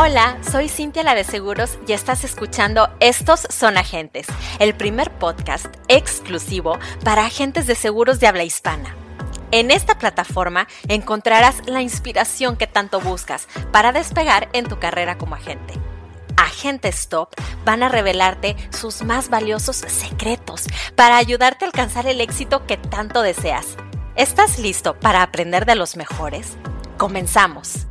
Hola, 0.00 0.38
soy 0.48 0.68
Cintia 0.68 1.02
la 1.02 1.16
de 1.16 1.24
Seguros 1.24 1.76
y 1.88 1.92
estás 1.92 2.22
escuchando 2.22 2.88
Estos 3.00 3.48
son 3.50 3.76
agentes, 3.76 4.28
el 4.60 4.76
primer 4.76 5.10
podcast 5.10 5.66
exclusivo 5.88 6.78
para 7.02 7.26
agentes 7.26 7.66
de 7.66 7.74
seguros 7.74 8.20
de 8.20 8.28
habla 8.28 8.44
hispana. 8.44 8.94
En 9.50 9.72
esta 9.72 9.98
plataforma 9.98 10.68
encontrarás 10.86 11.66
la 11.66 11.82
inspiración 11.82 12.56
que 12.56 12.68
tanto 12.68 13.00
buscas 13.00 13.48
para 13.72 13.90
despegar 13.90 14.48
en 14.52 14.66
tu 14.66 14.78
carrera 14.78 15.18
como 15.18 15.34
agente. 15.34 15.74
Agentes 16.36 17.08
Top 17.08 17.30
van 17.64 17.82
a 17.82 17.88
revelarte 17.88 18.54
sus 18.70 19.02
más 19.02 19.28
valiosos 19.30 19.78
secretos 19.78 20.66
para 20.94 21.16
ayudarte 21.16 21.64
a 21.64 21.68
alcanzar 21.68 22.06
el 22.06 22.20
éxito 22.20 22.66
que 22.66 22.76
tanto 22.76 23.20
deseas. 23.20 23.76
¿Estás 24.14 24.60
listo 24.60 24.94
para 25.00 25.24
aprender 25.24 25.66
de 25.66 25.74
los 25.74 25.96
mejores? 25.96 26.56
Comenzamos. 26.98 27.88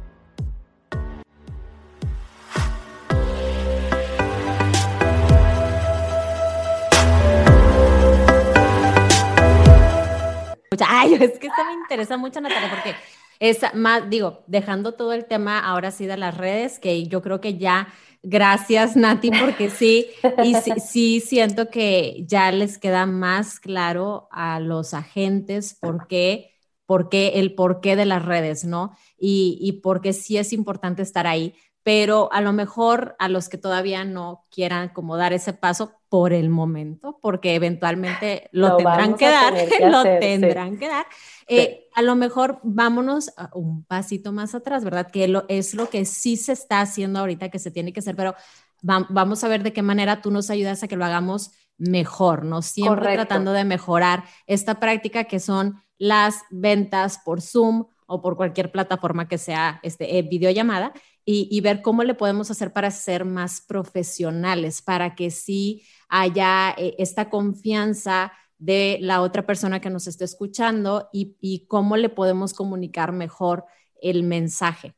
Ay, 10.88 11.14
es 11.16 11.40
que 11.40 11.48
esto 11.48 11.66
me 11.66 11.74
interesa 11.74 12.18
mucho, 12.18 12.42
Natalia, 12.42 12.70
porque 12.70 12.96
es 13.40 13.60
más, 13.74 14.10
digo, 14.10 14.44
dejando 14.48 14.94
todo 14.94 15.14
el 15.14 15.26
tema 15.26 15.60
ahora 15.60 15.92
sí 15.92 16.06
de 16.06 16.18
las 16.18 16.36
redes, 16.36 16.80
que 16.80 17.08
yo 17.08 17.22
creo 17.22 17.40
que 17.40 17.58
ya, 17.58 17.88
gracias 18.24 18.96
Nati, 18.96 19.32
porque 19.32 19.70
sí, 19.70 20.08
y 20.44 20.56
sí, 20.56 21.20
siento 21.26 21.70
que 21.70 22.24
ya 22.28 22.52
les 22.52 22.78
queda 22.78 23.06
más 23.06 23.60
claro 23.60 24.28
a 24.32 24.60
los 24.60 24.94
agentes 24.94 25.78
por 25.80 26.08
qué, 26.08 26.52
por 26.86 27.10
qué 27.10 27.34
el 27.36 27.54
porqué 27.54 27.96
de 27.96 28.06
las 28.06 28.26
redes, 28.26 28.66
¿no? 28.66 28.96
Y, 29.18 29.58
y 29.62 29.82
porque 29.82 30.14
sí 30.14 30.38
es 30.38 30.52
importante 30.52 31.02
estar 31.02 31.28
ahí 31.28 31.54
pero 31.88 32.28
a 32.34 32.42
lo 32.42 32.52
mejor 32.52 33.16
a 33.18 33.30
los 33.30 33.48
que 33.48 33.58
todavía 33.58 34.04
no 34.04 34.46
quieran 34.52 34.90
como 34.90 35.16
dar 35.16 35.32
ese 35.32 35.54
paso 35.54 35.94
por 36.10 36.34
el 36.34 36.50
momento, 36.50 37.18
porque 37.22 37.56
eventualmente 37.56 38.50
lo, 38.52 38.76
tendrán 38.76 39.16
que 39.16 39.30
dar, 39.30 39.54
lo 39.90 40.04
tendrán 40.04 40.78
que 40.78 40.90
dar. 40.90 41.06
Eh, 41.48 41.88
a 41.96 42.02
lo 42.02 42.18
mejor 42.18 42.60
vámonos 42.62 43.32
un 43.54 43.86
pasito 43.86 44.34
más 44.34 44.54
atrás, 44.54 44.84
¿verdad? 44.84 45.10
Que 45.10 45.30
lo, 45.30 45.46
es 45.48 45.76
lo 45.76 45.90
que 45.90 46.04
sí 46.04 46.36
se 46.36 46.52
está 46.52 46.82
haciendo 46.82 47.22
ahorita, 47.22 47.48
que 47.48 47.58
se 47.58 47.72
tiene 47.72 47.94
que 47.94 48.02
hacer, 48.02 48.18
pero 48.18 48.36
vamos 48.82 49.46
a 49.46 49.48
ver 49.48 49.64
de 49.64 49.72
qué 49.72 49.82
manera 49.82 50.22
tú 50.22 50.30
nos 50.30 50.50
ayudas 50.50 50.84
a 50.84 50.90
que 50.90 50.98
lo 50.98 51.06
hagamos 51.06 51.52
mejor, 51.78 52.44
¿no? 52.44 52.64
Siempre 52.64 53.14
tratando 53.14 53.54
de 53.54 53.64
mejorar 53.64 54.26
esta 54.46 54.82
práctica 54.82 55.24
que 55.24 55.40
son 55.40 55.82
las 55.98 56.42
ventas 56.50 57.22
por 57.24 57.42
Zoom 57.42 57.86
o 58.08 58.22
por 58.22 58.36
cualquier 58.36 58.74
plataforma 58.74 59.30
que 59.30 59.38
sea 59.38 59.80
este, 59.84 60.18
eh, 60.18 60.22
videollamada 60.22 60.92
y, 61.30 61.60
ver 61.60 61.82
cómo 61.82 62.06
le 62.06 62.14
podemos 62.14 62.50
hacer 62.52 62.72
para 62.72 62.90
ser 62.90 63.26
más 63.26 63.60
profesionales, 63.60 64.82
para 64.82 65.14
que 65.14 65.30
sí 65.30 65.84
haya 66.08 66.74
eh, 66.78 66.96
esta 67.00 67.30
confianza 67.30 68.32
de 68.58 68.98
la 69.02 69.22
otra 69.22 69.46
persona 69.46 69.82
que 69.82 69.90
nos 69.90 70.08
esté 70.08 70.24
escuchando 70.24 71.10
y, 71.12 71.66
cómo 71.68 71.98
le 71.98 72.08
podemos 72.08 72.54
comunicar 72.54 73.12
mejor 73.12 73.66
el 74.02 74.24
mensaje. 74.24 74.96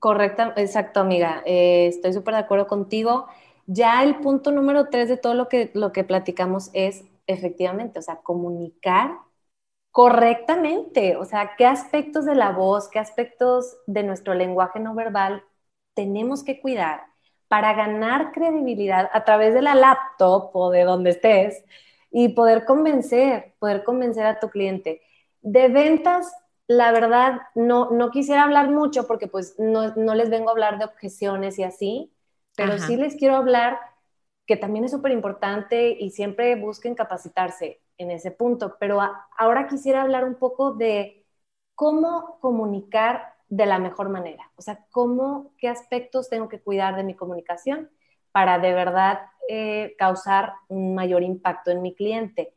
Correcta, 0.00 0.52
exacto, 0.56 0.98
amiga. 0.98 1.44
Eh, 1.46 1.86
estoy 1.86 2.12
súper 2.12 2.34
de 2.34 2.40
acuerdo 2.40 2.66
contigo. 2.66 3.28
Ya 3.66 4.02
el 4.02 4.16
punto 4.16 4.50
número 4.50 4.88
tres 4.90 5.08
de 5.08 5.16
todo 5.16 5.34
lo 5.34 5.48
que, 5.48 5.70
lo 5.74 5.92
que 5.92 6.02
platicamos 6.02 6.70
es 6.72 7.04
efectivamente, 7.28 8.00
o 8.00 8.02
sea, 8.02 8.16
comunicar 8.16 9.12
correctamente, 9.92 11.14
o 11.14 11.24
sea, 11.24 11.52
qué 11.56 11.66
aspectos 11.66 12.24
de 12.24 12.34
la 12.34 12.50
voz, 12.50 12.88
qué 12.88 12.98
aspectos 12.98 13.76
de 13.86 14.02
nuestro 14.02 14.34
lenguaje 14.34 14.80
no 14.80 14.96
verbal 14.96 15.44
tenemos 15.94 16.44
que 16.44 16.60
cuidar 16.60 17.04
para 17.48 17.74
ganar 17.74 18.32
credibilidad 18.32 19.10
a 19.12 19.24
través 19.24 19.54
de 19.54 19.62
la 19.62 19.74
laptop 19.74 20.50
o 20.54 20.70
de 20.70 20.84
donde 20.84 21.10
estés 21.10 21.64
y 22.10 22.30
poder 22.30 22.64
convencer, 22.64 23.54
poder 23.58 23.84
convencer 23.84 24.26
a 24.26 24.40
tu 24.40 24.48
cliente. 24.48 25.02
De 25.42 25.68
ventas, 25.68 26.32
la 26.66 26.92
verdad, 26.92 27.42
no, 27.54 27.90
no 27.90 28.10
quisiera 28.10 28.44
hablar 28.44 28.70
mucho 28.70 29.06
porque 29.06 29.28
pues 29.28 29.56
no, 29.58 30.14
les 30.14 30.30
vengo 30.30 30.48
a 30.48 30.52
hablar 30.52 30.78
de 30.78 30.84
objeciones 30.86 31.58
y 31.58 31.64
así, 31.64 32.12
pero 32.56 32.78
sí 32.78 32.96
les 32.96 33.16
quiero 33.16 33.36
hablar 33.36 33.78
que 34.46 34.56
también 34.56 34.84
es 34.84 34.90
súper 34.90 35.12
importante 35.12 35.90
y 35.90 36.10
siempre 36.10 36.56
busquen 36.56 36.94
capacitarse 36.94 37.80
en 37.98 38.10
ese 38.10 38.30
punto, 38.30 38.76
pero 38.80 39.00
ahora 39.36 39.68
quisiera 39.68 40.02
hablar 40.02 40.24
un 40.24 40.34
poco 40.34 40.72
de 40.74 41.24
cómo 41.74 42.38
comunicar 42.40 43.31
de 43.52 43.66
la 43.66 43.78
mejor 43.78 44.08
manera. 44.08 44.50
O 44.56 44.62
sea, 44.62 44.86
cómo, 44.90 45.52
qué 45.58 45.68
aspectos 45.68 46.30
tengo 46.30 46.48
que 46.48 46.62
cuidar 46.62 46.96
de 46.96 47.04
mi 47.04 47.14
comunicación 47.14 47.90
para 48.32 48.58
de 48.58 48.72
verdad 48.72 49.26
eh, 49.46 49.94
causar 49.98 50.54
un 50.68 50.94
mayor 50.94 51.22
impacto 51.22 51.70
en 51.70 51.82
mi 51.82 51.94
cliente. 51.94 52.54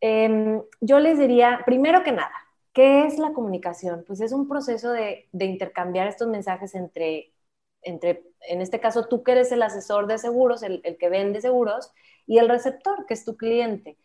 Em, 0.00 0.62
yo 0.80 1.00
les 1.00 1.18
diría, 1.18 1.62
primero 1.66 2.04
que 2.04 2.12
nada, 2.12 2.32
¿qué 2.72 3.06
es 3.06 3.18
la 3.18 3.32
comunicación? 3.32 4.04
Pues 4.06 4.20
es 4.20 4.30
un 4.30 4.46
proceso 4.48 4.92
de, 4.92 5.28
intercambiar 5.32 6.06
estos 6.06 6.28
mensajes 6.28 6.76
entre, 6.76 7.32
entre, 7.82 8.22
en 8.42 8.60
este 8.60 8.78
caso, 8.78 9.08
tú 9.08 9.24
que 9.24 9.32
eres 9.32 9.50
el 9.50 9.62
asesor 9.62 10.06
de 10.06 10.18
seguros, 10.18 10.62
el, 10.62 10.80
el 10.84 10.96
que 10.96 11.08
vende 11.08 11.40
seguros, 11.40 11.92
y 12.24 12.38
el 12.38 12.48
receptor, 12.48 13.04
que 13.06 13.14
es 13.14 13.24
tu 13.24 13.36
cliente. 13.36 13.98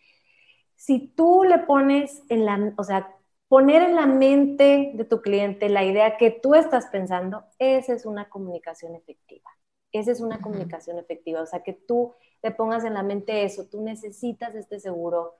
Si 0.76 1.08
tú 1.16 1.44
le 1.44 1.60
pones 1.60 2.24
en 2.30 2.46
la, 2.46 2.74
o 2.78 2.84
sea, 2.84 3.16
poner 3.48 3.84
en 3.84 3.96
la 3.96 4.06
mente 4.06 4.92
de 4.96 5.06
tu 5.06 5.22
cliente 5.22 5.70
la 5.70 5.84
idea 5.84 6.18
que 6.18 6.32
tú 6.32 6.56
estás 6.56 6.88
pensando, 6.88 7.46
esa 7.60 7.94
es 7.94 8.06
una 8.06 8.30
comunicación 8.30 8.96
efectiva. 8.96 9.50
Esa 9.92 10.12
es 10.12 10.22
una 10.22 10.42
comunicación 10.42 10.98
efectiva. 10.98 11.42
O 11.42 11.46
sea, 11.46 11.62
que 11.62 11.74
tú 11.74 12.14
le 12.42 12.52
pongas 12.52 12.84
en 12.84 12.96
la 12.96 13.04
mente 13.04 13.44
eso, 13.44 13.68
tú 13.70 13.82
necesitas 13.84 14.56
este 14.56 14.80
seguro 14.80 15.36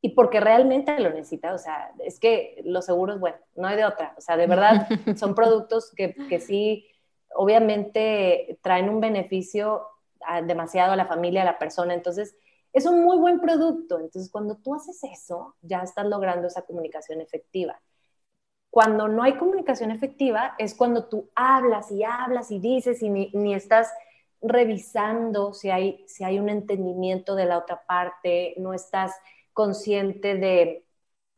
y 0.00 0.10
porque 0.10 0.40
realmente 0.40 0.98
lo 1.00 1.10
necesitas. 1.10 1.54
O 1.54 1.58
sea, 1.58 1.92
es 2.04 2.20
que 2.20 2.62
los 2.64 2.86
seguros, 2.86 3.18
bueno, 3.18 3.38
no 3.56 3.66
hay 3.66 3.76
de 3.76 3.84
otra. 3.84 4.14
O 4.16 4.20
sea, 4.20 4.36
de 4.36 4.46
verdad 4.46 4.86
son 5.16 5.34
productos 5.34 5.92
que, 5.96 6.14
que 6.28 6.38
sí, 6.38 6.86
obviamente 7.34 8.58
traen 8.62 8.88
un 8.88 9.00
beneficio 9.00 9.86
demasiado 10.44 10.92
a 10.92 10.96
la 10.96 11.06
familia, 11.06 11.42
a 11.42 11.44
la 11.44 11.58
persona. 11.58 11.94
Entonces, 11.94 12.36
es 12.76 12.84
un 12.84 13.02
muy 13.02 13.16
buen 13.16 13.40
producto. 13.40 13.98
Entonces, 13.98 14.30
cuando 14.30 14.58
tú 14.58 14.74
haces 14.74 15.02
eso, 15.04 15.56
ya 15.62 15.78
estás 15.78 16.04
logrando 16.04 16.46
esa 16.46 16.60
comunicación 16.60 17.22
efectiva. 17.22 17.80
Cuando 18.68 19.08
no 19.08 19.22
hay 19.22 19.38
comunicación 19.38 19.90
efectiva 19.90 20.54
es 20.58 20.74
cuando 20.74 21.08
tú 21.08 21.30
hablas 21.34 21.90
y 21.90 22.04
hablas 22.04 22.50
y 22.50 22.60
dices 22.60 23.02
y 23.02 23.08
ni, 23.08 23.54
estás 23.54 23.90
revisando 24.42 25.54
si 25.54 25.70
hay, 25.70 26.04
si 26.06 26.22
hay 26.22 26.38
un 26.38 26.50
entendimiento 26.50 27.34
de 27.34 27.46
la 27.46 27.56
otra 27.56 27.82
parte, 27.86 28.52
no 28.58 28.74
estás 28.74 29.14
consciente 29.54 30.34
de, 30.34 30.84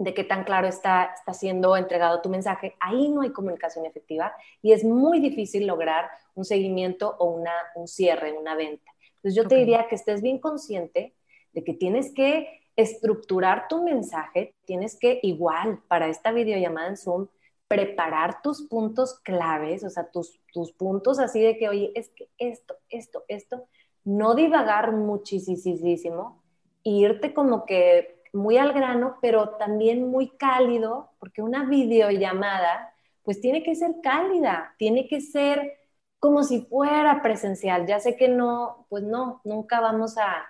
de 0.00 0.14
qué 0.14 0.24
tan 0.24 0.42
claro 0.42 0.66
está, 0.66 1.12
está 1.14 1.34
siendo 1.34 1.76
entregado 1.76 2.20
tu 2.20 2.30
mensaje, 2.30 2.74
ahí 2.80 3.10
no 3.10 3.20
hay 3.20 3.30
comunicación 3.30 3.86
efectiva 3.86 4.32
y 4.60 4.72
es 4.72 4.82
muy 4.82 5.20
difícil 5.20 5.68
lograr 5.68 6.10
un 6.34 6.44
seguimiento 6.44 7.14
o 7.20 7.26
una, 7.26 7.54
un 7.76 7.86
cierre, 7.86 8.32
una 8.32 8.56
venta. 8.56 8.90
Entonces 9.18 9.36
yo 9.36 9.46
te 9.46 9.54
diría 9.54 9.86
que 9.86 9.94
estés 9.94 10.20
bien 10.20 10.40
consciente 10.40 11.14
de 11.52 11.64
que 11.64 11.74
tienes 11.74 12.12
que 12.14 12.60
estructurar 12.76 13.66
tu 13.68 13.82
mensaje, 13.82 14.54
tienes 14.64 14.96
que 14.96 15.18
igual 15.22 15.80
para 15.88 16.08
esta 16.08 16.32
videollamada 16.32 16.88
en 16.88 16.96
Zoom, 16.96 17.26
preparar 17.66 18.40
tus 18.40 18.62
puntos 18.62 19.18
claves, 19.20 19.84
o 19.84 19.90
sea, 19.90 20.10
tus, 20.10 20.40
tus 20.52 20.72
puntos 20.72 21.18
así 21.18 21.40
de 21.40 21.58
que, 21.58 21.68
oye, 21.68 21.92
es 21.94 22.08
que 22.10 22.28
esto, 22.38 22.76
esto, 22.88 23.24
esto, 23.28 23.66
no 24.04 24.34
divagar 24.34 24.92
muchísimo, 24.92 26.42
irte 26.82 27.34
como 27.34 27.66
que 27.66 28.22
muy 28.32 28.56
al 28.56 28.72
grano, 28.72 29.16
pero 29.20 29.50
también 29.56 30.08
muy 30.10 30.30
cálido, 30.30 31.10
porque 31.18 31.42
una 31.42 31.64
videollamada, 31.64 32.94
pues 33.22 33.40
tiene 33.40 33.62
que 33.62 33.74
ser 33.74 33.96
cálida, 34.02 34.74
tiene 34.78 35.08
que 35.08 35.20
ser 35.20 35.78
como 36.18 36.42
si 36.42 36.62
fuera 36.62 37.22
presencial. 37.22 37.86
Ya 37.86 38.00
sé 38.00 38.16
que 38.16 38.28
no, 38.28 38.86
pues 38.88 39.02
no, 39.02 39.40
nunca 39.44 39.80
vamos 39.80 40.16
a, 40.18 40.46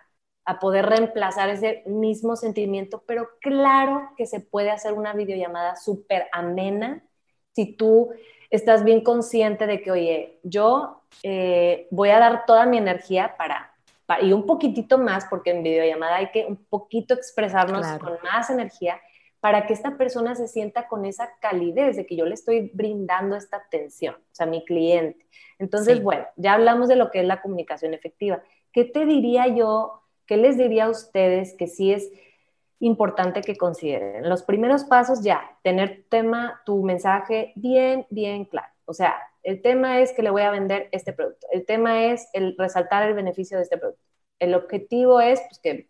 a 0.49 0.59
poder 0.59 0.87
reemplazar 0.87 1.51
ese 1.51 1.83
mismo 1.85 2.35
sentimiento, 2.35 3.03
pero 3.07 3.29
claro 3.43 4.13
que 4.17 4.25
se 4.25 4.41
puede 4.41 4.71
hacer 4.71 4.95
una 4.95 5.13
videollamada 5.13 5.77
súper 5.77 6.27
amena 6.33 7.05
si 7.55 7.77
tú 7.77 8.13
estás 8.49 8.83
bien 8.83 9.03
consciente 9.03 9.67
de 9.67 9.83
que, 9.83 9.91
oye, 9.91 10.41
yo 10.43 11.03
eh, 11.23 11.87
voy 11.91 12.09
a 12.09 12.19
dar 12.19 12.47
toda 12.47 12.65
mi 12.65 12.79
energía 12.79 13.37
para, 13.37 13.75
y 14.23 14.33
un 14.33 14.47
poquitito 14.47 14.97
más, 14.97 15.27
porque 15.27 15.51
en 15.51 15.63
videollamada 15.63 16.17
hay 16.17 16.31
que 16.31 16.47
un 16.47 16.57
poquito 16.57 17.13
expresarnos 17.13 17.87
con 17.99 18.15
más 18.23 18.49
energía 18.49 18.99
para 19.41 19.67
que 19.67 19.75
esta 19.75 19.99
persona 19.99 20.35
se 20.35 20.49
sienta 20.49 20.89
con 20.89 21.05
esa 21.05 21.29
calidez 21.43 21.97
de 21.97 22.07
que 22.07 22.17
yo 22.17 22.25
le 22.25 22.33
estoy 22.33 22.71
brindando 22.73 23.37
esta 23.37 23.59
atención, 23.59 24.15
o 24.15 24.35
sea, 24.35 24.47
mi 24.47 24.65
cliente. 24.65 25.27
Entonces, 25.59 26.03
bueno, 26.03 26.25
ya 26.37 26.55
hablamos 26.55 26.89
de 26.89 26.97
lo 26.97 27.11
que 27.11 27.21
es 27.21 27.27
la 27.27 27.43
comunicación 27.43 27.93
efectiva. 27.93 28.43
¿Qué 28.73 28.87
te 28.87 29.05
diría 29.05 29.47
yo 29.49 30.08
¿qué 30.29 30.37
les 30.37 30.57
diría 30.57 30.85
a 30.85 30.91
ustedes 30.91 31.55
que 31.55 31.67
sí 31.67 31.93
es 31.93 32.13
importante 32.79 33.41
que 33.41 33.57
consideren? 33.57 34.29
Los 34.29 34.45
primeros 34.45 34.85
pasos 34.85 35.23
ya, 35.25 35.59
tener 35.65 36.05
tema, 36.09 36.63
tu 36.65 36.85
mensaje 36.85 37.53
bien, 37.57 38.07
bien 38.11 38.45
claro. 38.45 38.73
O 38.85 38.95
sea, 38.95 39.17
El 39.43 39.63
tema 39.63 40.01
es 40.01 40.13
que 40.13 40.23
le 40.23 40.31
voy 40.31 40.43
a 40.43 40.51
vender 40.51 40.89
este 40.93 41.13
producto. 41.13 41.47
El 41.51 41.65
tema 41.65 42.05
es 42.07 42.29
el 42.35 42.55
resaltar 42.59 43.09
el 43.09 43.15
beneficio 43.15 43.57
de 43.57 43.63
este 43.63 43.79
producto. 43.79 44.03
El 44.39 44.55
objetivo 44.55 45.21
es 45.21 45.41
pues, 45.49 45.59
que, 45.61 45.89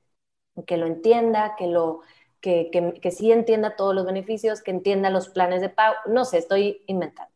que 0.64 0.76
lo 0.76 0.87
entienda, 0.87 1.56
que 1.56 1.67
lo 1.67 2.02
que, 2.40 2.70
que, 2.70 3.11
sí 3.11 3.32
entienda 3.32 3.75
todos 3.75 3.94
los 3.94 4.06
beneficios, 4.06 4.62
que 4.62 4.70
entienda 4.70 5.11
los 5.11 5.29
planes 5.29 5.61
de 5.61 5.70
pago, 5.70 5.96
no 6.06 6.25
sé, 6.25 6.38
estoy 6.38 6.82
inventando. 6.87 7.32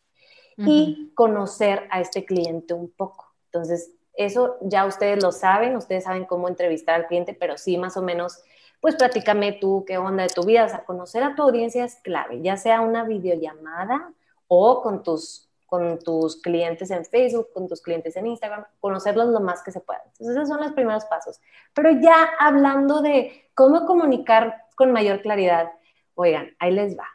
Y 0.58 1.10
conocer 1.14 1.88
a 1.90 2.00
este 2.00 2.24
cliente 2.24 2.74
un 2.74 2.90
poco. 2.90 3.32
Entonces, 3.46 3.92
eso 4.14 4.56
ya 4.60 4.84
ustedes 4.86 5.22
lo 5.22 5.32
saben, 5.32 5.76
ustedes 5.76 6.04
saben 6.04 6.24
cómo 6.24 6.48
entrevistar 6.48 6.96
al 6.96 7.06
cliente, 7.06 7.34
pero 7.34 7.56
sí 7.58 7.78
más 7.78 7.96
o 7.96 8.02
menos, 8.02 8.42
pues 8.80 8.96
platícame 8.96 9.52
tú 9.52 9.84
qué 9.86 9.98
onda 9.98 10.24
de 10.24 10.28
tu 10.28 10.44
vida. 10.44 10.64
O 10.64 10.68
sea, 10.68 10.84
conocer 10.84 11.22
a 11.22 11.34
tu 11.34 11.42
audiencia 11.42 11.84
es 11.84 11.96
clave, 11.96 12.40
ya 12.42 12.56
sea 12.56 12.80
una 12.80 13.04
videollamada 13.04 14.12
o 14.48 14.82
con 14.82 15.02
tus 15.02 15.48
con 15.72 15.98
tus 16.00 16.36
clientes 16.36 16.90
en 16.90 17.02
Facebook, 17.06 17.48
con 17.54 17.66
tus 17.66 17.80
clientes 17.80 18.14
en 18.18 18.26
Instagram, 18.26 18.66
conocerlos 18.78 19.28
lo 19.28 19.40
más 19.40 19.62
que 19.62 19.72
se 19.72 19.80
pueda. 19.80 20.02
Entonces, 20.04 20.36
esos 20.36 20.46
son 20.46 20.60
los 20.60 20.72
primeros 20.72 21.06
pasos. 21.06 21.40
Pero 21.72 21.92
ya 21.92 22.28
hablando 22.38 23.00
de 23.00 23.48
cómo 23.54 23.86
comunicar 23.86 24.66
con 24.74 24.92
mayor 24.92 25.22
claridad, 25.22 25.72
oigan, 26.14 26.54
ahí 26.58 26.72
les 26.72 26.94
va. 26.98 27.06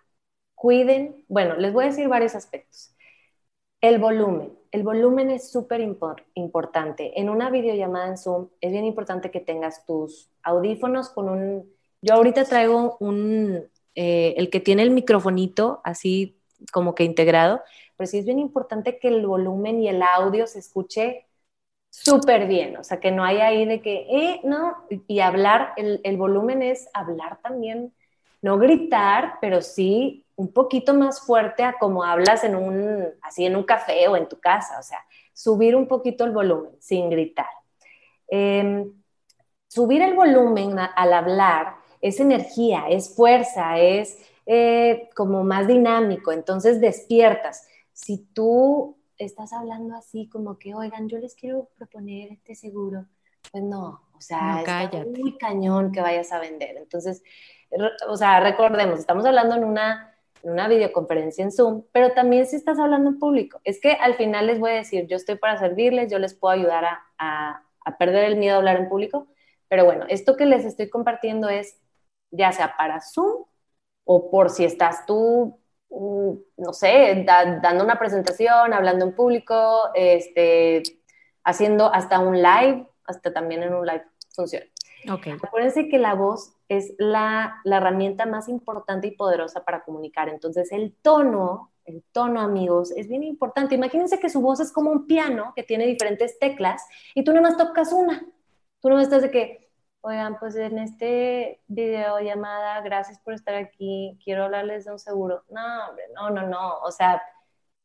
Cuiden, 0.55 1.23
bueno, 1.27 1.55
les 1.55 1.71
voy 1.71 1.83
a 1.85 1.89
decir 1.89 2.07
varios 2.07 2.33
aspectos. 2.33 2.95
El 3.81 3.99
volumen. 3.99 4.57
El 4.71 4.83
volumen 4.83 5.31
es 5.31 5.51
súper 5.51 5.81
importante. 6.33 7.19
En 7.19 7.29
una 7.29 7.49
videollamada 7.49 8.07
en 8.07 8.17
Zoom 8.17 8.49
es 8.59 8.71
bien 8.71 8.85
importante 8.85 9.31
que 9.31 9.39
tengas 9.39 9.85
tus 9.85 10.29
audífonos 10.43 11.09
con 11.09 11.29
un... 11.29 11.71
Yo 12.01 12.15
ahorita 12.15 12.45
traigo 12.45 12.97
un... 12.99 13.63
Eh, 13.95 14.35
el 14.37 14.51
que 14.51 14.59
tiene 14.59 14.83
el 14.83 14.91
microfonito 14.91 15.81
así 15.83 16.37
como 16.71 16.93
que 16.95 17.03
integrado, 17.03 17.61
pero 17.95 18.07
sí 18.07 18.19
es 18.19 18.25
bien 18.25 18.39
importante 18.39 18.99
que 18.99 19.07
el 19.07 19.25
volumen 19.25 19.81
y 19.81 19.89
el 19.89 20.01
audio 20.03 20.45
se 20.47 20.59
escuche 20.59 21.25
súper 21.89 22.47
bien, 22.47 22.77
o 22.77 22.83
sea, 22.83 22.99
que 22.99 23.11
no 23.11 23.23
haya 23.23 23.47
ahí 23.47 23.65
de 23.65 23.81
que, 23.81 24.05
eh, 24.09 24.41
no, 24.43 24.75
y 25.07 25.19
hablar, 25.19 25.73
el, 25.77 26.17
volumen 26.17 26.61
es 26.61 26.89
hablar 26.93 27.39
también, 27.41 27.93
no 28.41 28.57
gritar, 28.59 29.35
pero 29.41 29.61
sí 29.61 30.26
un 30.37 30.53
poquito 30.53 30.93
más 30.93 31.19
fuerte 31.19 31.63
a 31.63 31.77
como 31.79 32.03
hablas 32.03 32.43
en 32.43 32.55
un, 32.55 33.07
así 33.21 33.45
en 33.45 33.55
un 33.55 33.63
café 33.63 34.07
o 34.07 34.15
en 34.15 34.29
tu 34.29 34.39
casa, 34.39 34.79
o 34.79 34.83
sea, 34.83 34.99
subir 35.33 35.75
un 35.75 35.87
poquito 35.87 36.23
el 36.23 36.31
volumen 36.31 36.71
sin 36.79 37.09
gritar. 37.09 37.49
Em, 38.27 38.93
subir 39.67 40.01
el 40.01 40.13
volumen 40.13 40.77
al 40.79 41.13
hablar 41.13 41.75
es 42.01 42.19
energía, 42.19 42.85
es 42.87 43.15
fuerza, 43.15 43.79
es 43.79 44.19
eh, 44.45 45.09
como 45.15 45.43
más 45.43 45.67
dinámico, 45.67 46.31
entonces 46.31 46.79
despiertas. 46.79 47.67
Si 47.91 48.19
tú 48.19 48.95
estás 49.17 49.53
hablando 49.53 49.95
así 49.95 50.29
como 50.29 50.59
que, 50.59 50.75
oigan, 50.75 51.09
yo 51.09 51.17
les 51.17 51.33
quiero 51.33 51.69
proponer 51.75 52.31
este 52.31 52.53
seguro, 52.53 53.05
pues 53.51 53.63
no, 53.63 54.01
o 54.15 54.21
sea, 54.21 54.63
es 54.91 55.07
muy 55.07 55.35
cañón 55.37 55.91
que 55.91 56.01
vayas 56.01 56.31
a 56.31 56.39
vender. 56.39 56.77
Entonces, 56.77 57.23
o 58.07 58.15
sea, 58.15 58.39
recordemos, 58.39 58.99
estamos 58.99 59.25
hablando 59.25 59.55
en 59.55 59.63
una, 59.63 60.15
en 60.43 60.51
una 60.51 60.67
videoconferencia 60.67 61.43
en 61.43 61.51
Zoom, 61.51 61.83
pero 61.91 62.13
también 62.13 62.45
si 62.45 62.55
estás 62.55 62.79
hablando 62.79 63.09
en 63.09 63.19
público. 63.19 63.59
Es 63.63 63.79
que 63.81 63.91
al 63.91 64.15
final 64.15 64.47
les 64.47 64.59
voy 64.59 64.71
a 64.71 64.75
decir, 64.75 65.07
yo 65.07 65.15
estoy 65.17 65.35
para 65.35 65.57
servirles, 65.57 66.11
yo 66.11 66.19
les 66.19 66.33
puedo 66.33 66.53
ayudar 66.53 66.85
a, 66.85 67.01
a, 67.17 67.63
a 67.85 67.97
perder 67.97 68.25
el 68.25 68.37
miedo 68.37 68.55
a 68.55 68.57
hablar 68.57 68.77
en 68.77 68.89
público, 68.89 69.27
pero 69.67 69.85
bueno, 69.85 70.05
esto 70.09 70.35
que 70.35 70.45
les 70.45 70.65
estoy 70.65 70.89
compartiendo 70.89 71.49
es 71.49 71.79
ya 72.31 72.51
sea 72.51 72.75
para 72.77 73.01
Zoom 73.01 73.45
o 74.03 74.31
por 74.31 74.49
si 74.49 74.65
estás 74.65 75.05
tú, 75.05 75.59
mm, 75.89 76.31
no 76.57 76.73
sé, 76.73 77.23
dando 77.25 77.83
una 77.83 77.99
presentación, 77.99 78.73
hablando 78.73 79.05
en 79.05 79.15
público, 79.15 79.89
este, 79.93 80.83
haciendo 81.43 81.93
hasta 81.93 82.19
un 82.19 82.41
live, 82.41 82.87
hasta 83.05 83.33
también 83.33 83.63
en 83.63 83.73
un 83.73 83.85
live 83.85 84.03
funciona. 84.33 84.65
Okay. 85.11 85.33
Acuérdense 85.33 85.87
que 85.89 85.97
la 85.97 86.13
voz 86.13 86.56
es 86.69 86.93
la, 86.97 87.61
la, 87.63 87.77
herramienta 87.77 88.25
más 88.25 88.49
importante 88.49 89.07
y 89.07 89.15
poderosa 89.15 89.63
para 89.63 89.83
comunicar. 89.83 90.29
Entonces, 90.29 90.71
el 90.71 90.95
tono, 91.01 91.71
el 91.85 92.03
tono, 92.11 92.41
amigos, 92.41 92.91
es 92.91 93.07
bien 93.07 93.23
importante. 93.23 93.75
Imagínense 93.75 94.19
que 94.19 94.29
su 94.29 94.41
voz 94.41 94.59
es 94.59 94.71
como 94.71 94.91
un 94.91 95.07
piano 95.07 95.53
que 95.55 95.63
tiene 95.63 95.85
diferentes 95.85 96.37
teclas 96.39 96.85
y 97.15 97.23
tú 97.23 97.33
nomás 97.33 97.57
tocas 97.57 97.93
una. 97.93 98.25
Tú 98.81 98.89
no 98.89 98.99
estás 98.99 99.21
de 99.21 99.31
que, 99.31 99.67
Oigan, 100.01 100.37
pues 100.39 100.55
en 100.55 100.77
este 100.77 101.61
video 101.67 102.19
llamada, 102.21 102.79
gracias 102.81 103.19
por 103.19 103.33
estar 103.33 103.55
aquí, 103.55 104.17
quiero 104.23 104.45
hablarles 104.45 104.85
de 104.85 104.91
un 104.91 104.99
seguro. 104.99 105.43
No, 105.49 105.89
hombre, 105.89 106.03
no, 106.15 106.29
no, 106.29 106.47
no. 106.47 106.79
O 106.79 106.91
sea, 106.91 107.21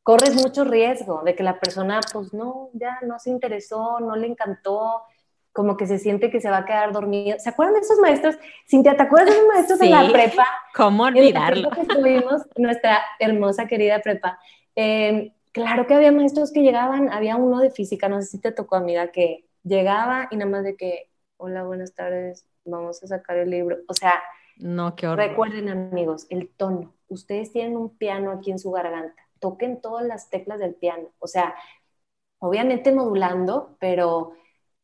corres 0.02 0.34
mucho 0.34 0.64
riesgo 0.64 1.22
de 1.24 1.34
que 1.34 1.42
la 1.42 1.58
persona, 1.58 2.00
pues 2.12 2.32
no, 2.32 2.70
ya 2.74 2.98
no 3.02 3.18
se 3.18 3.30
interesó, 3.30 3.98
no 3.98 4.14
le 4.14 4.28
encantó, 4.28 5.02
como 5.52 5.76
que 5.76 5.86
se 5.86 5.98
siente 5.98 6.30
que 6.30 6.40
se 6.40 6.50
va 6.50 6.58
a 6.58 6.64
quedar 6.64 6.92
dormido. 6.92 7.38
¿Se 7.38 7.50
acuerdan 7.50 7.74
de 7.74 7.80
esos 7.80 7.98
maestros? 7.98 8.36
Cintia, 8.68 8.96
¿te 8.96 9.02
acuerdas 9.02 9.30
de 9.30 9.36
esos 9.36 9.48
maestros 9.48 9.80
en 9.82 9.90
la 9.90 10.10
prepa? 10.10 10.46
¿Cómo 10.74 11.04
olvidarlo? 11.04 11.68
En 11.76 11.86
que 11.86 11.94
tuvimos 11.94 12.42
nuestra 12.56 13.00
hermosa 13.18 13.66
querida 13.66 14.00
prepa. 14.00 14.38
Em, 14.74 15.32
claro 15.52 15.86
que 15.86 15.94
había 15.94 16.10
maestros 16.10 16.52
que 16.52 16.62
llegaban, 16.62 17.10
había 17.10 17.36
uno 17.36 17.60
de 17.60 17.70
física, 17.70 18.08
no 18.08 18.20
sé 18.22 18.28
si 18.28 18.40
te 18.40 18.52
tocó, 18.52 18.76
amiga, 18.76 19.08
que 19.08 19.44
llegaba 19.62 20.28
y 20.30 20.36
nada 20.36 20.50
más 20.50 20.64
de 20.64 20.76
que 20.76 21.10
hola, 21.42 21.64
buenas 21.64 21.92
tardes, 21.92 22.46
vamos 22.64 23.02
a 23.02 23.08
sacar 23.08 23.36
el 23.36 23.50
libro. 23.50 23.78
O 23.88 23.94
sea, 23.94 24.22
no, 24.56 24.94
qué 24.94 25.14
recuerden 25.14 25.68
amigos, 25.68 26.26
el 26.30 26.48
tono. 26.48 26.94
Ustedes 27.08 27.50
tienen 27.50 27.76
un 27.76 27.96
piano 27.96 28.30
aquí 28.30 28.52
en 28.52 28.60
su 28.60 28.70
garganta, 28.70 29.20
toquen 29.40 29.80
todas 29.80 30.06
las 30.06 30.30
teclas 30.30 30.60
del 30.60 30.74
piano. 30.74 31.08
O 31.18 31.26
sea, 31.26 31.54
obviamente 32.38 32.92
modulando, 32.92 33.76
pero 33.80 34.34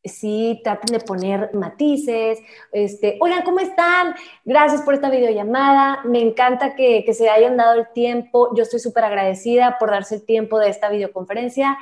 sí 0.03 0.61
traten 0.63 0.97
de 0.97 1.05
poner 1.05 1.53
matices, 1.53 2.39
este, 2.71 3.17
oigan, 3.21 3.43
¿cómo 3.43 3.59
están? 3.59 4.15
Gracias 4.45 4.81
por 4.81 4.93
esta 4.93 5.09
videollamada, 5.09 6.01
me 6.05 6.21
encanta 6.21 6.75
que, 6.75 7.03
que 7.05 7.13
se 7.13 7.29
hayan 7.29 7.57
dado 7.57 7.79
el 7.79 7.87
tiempo, 7.93 8.55
yo 8.55 8.63
estoy 8.63 8.79
súper 8.79 9.03
agradecida 9.03 9.77
por 9.79 9.91
darse 9.91 10.15
el 10.15 10.25
tiempo 10.25 10.57
de 10.59 10.69
esta 10.69 10.89
videoconferencia, 10.89 11.77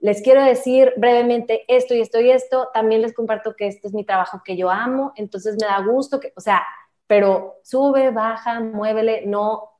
les 0.00 0.22
quiero 0.22 0.44
decir 0.44 0.92
brevemente 0.96 1.64
esto 1.66 1.94
y 1.94 2.00
esto 2.00 2.20
y 2.20 2.30
esto. 2.30 2.68
También 2.72 3.02
les 3.02 3.14
comparto 3.14 3.54
que 3.56 3.66
este 3.66 3.88
es 3.88 3.94
mi 3.94 4.04
trabajo 4.04 4.42
que 4.44 4.56
yo 4.56 4.70
amo, 4.70 5.12
entonces 5.16 5.56
me 5.60 5.66
da 5.66 5.80
gusto 5.80 6.20
que, 6.20 6.32
o 6.36 6.40
sea, 6.40 6.64
pero 7.06 7.56
sube, 7.64 8.10
baja, 8.10 8.60
muévele, 8.60 9.26
no, 9.26 9.70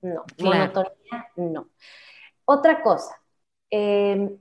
no, 0.00 0.24
monotonía, 0.38 1.28
no. 1.36 1.68
Otra 2.44 2.80
cosa, 2.82 3.20
em, 3.70 4.38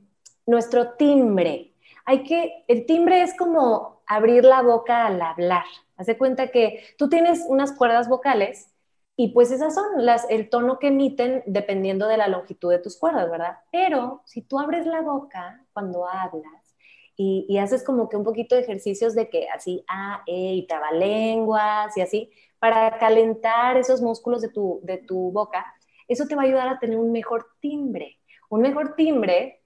nuestro 0.47 0.93
timbre. 0.93 1.73
Hay 2.05 2.23
que, 2.23 2.63
el 2.67 2.85
timbre 2.85 3.21
es 3.21 3.35
como 3.37 4.01
abrir 4.07 4.43
la 4.45 4.61
boca 4.61 5.05
al 5.05 5.21
hablar. 5.21 5.65
Hace 5.97 6.17
cuenta 6.17 6.47
que 6.49 6.83
tú 6.97 7.09
tienes 7.09 7.45
unas 7.47 7.73
cuerdas 7.73 8.07
vocales 8.07 8.73
y 9.15 9.29
pues 9.29 9.51
esas 9.51 9.75
son 9.75 10.05
las, 10.05 10.25
el 10.29 10.49
tono 10.49 10.79
que 10.79 10.87
emiten 10.87 11.43
dependiendo 11.45 12.07
de 12.07 12.17
la 12.17 12.27
longitud 12.27 12.71
de 12.71 12.79
tus 12.79 12.97
cuerdas, 12.97 13.29
¿verdad? 13.29 13.57
Pero 13.71 14.21
si 14.25 14.41
tú 14.41 14.59
abres 14.59 14.85
la 14.85 15.01
boca 15.01 15.65
cuando 15.73 16.07
hablas 16.07 16.75
y, 17.15 17.45
y 17.49 17.57
haces 17.57 17.83
como 17.83 18.09
que 18.09 18.15
un 18.15 18.23
poquito 18.23 18.55
de 18.55 18.61
ejercicios 18.61 19.15
de 19.15 19.29
que 19.29 19.49
así, 19.49 19.83
A, 19.89 20.23
E, 20.27 20.53
y 20.53 20.67
lenguas 20.93 21.97
y 21.97 22.01
así, 22.01 22.31
para 22.59 22.97
calentar 22.99 23.77
esos 23.77 24.01
músculos 24.01 24.41
de 24.41 24.49
tu, 24.49 24.79
de 24.83 24.97
tu 24.99 25.31
boca, 25.31 25.65
eso 26.07 26.25
te 26.25 26.35
va 26.35 26.43
a 26.43 26.45
ayudar 26.45 26.69
a 26.69 26.79
tener 26.79 26.97
un 26.97 27.11
mejor 27.11 27.47
timbre. 27.59 28.19
Un 28.49 28.61
mejor 28.61 28.95
timbre 28.95 29.61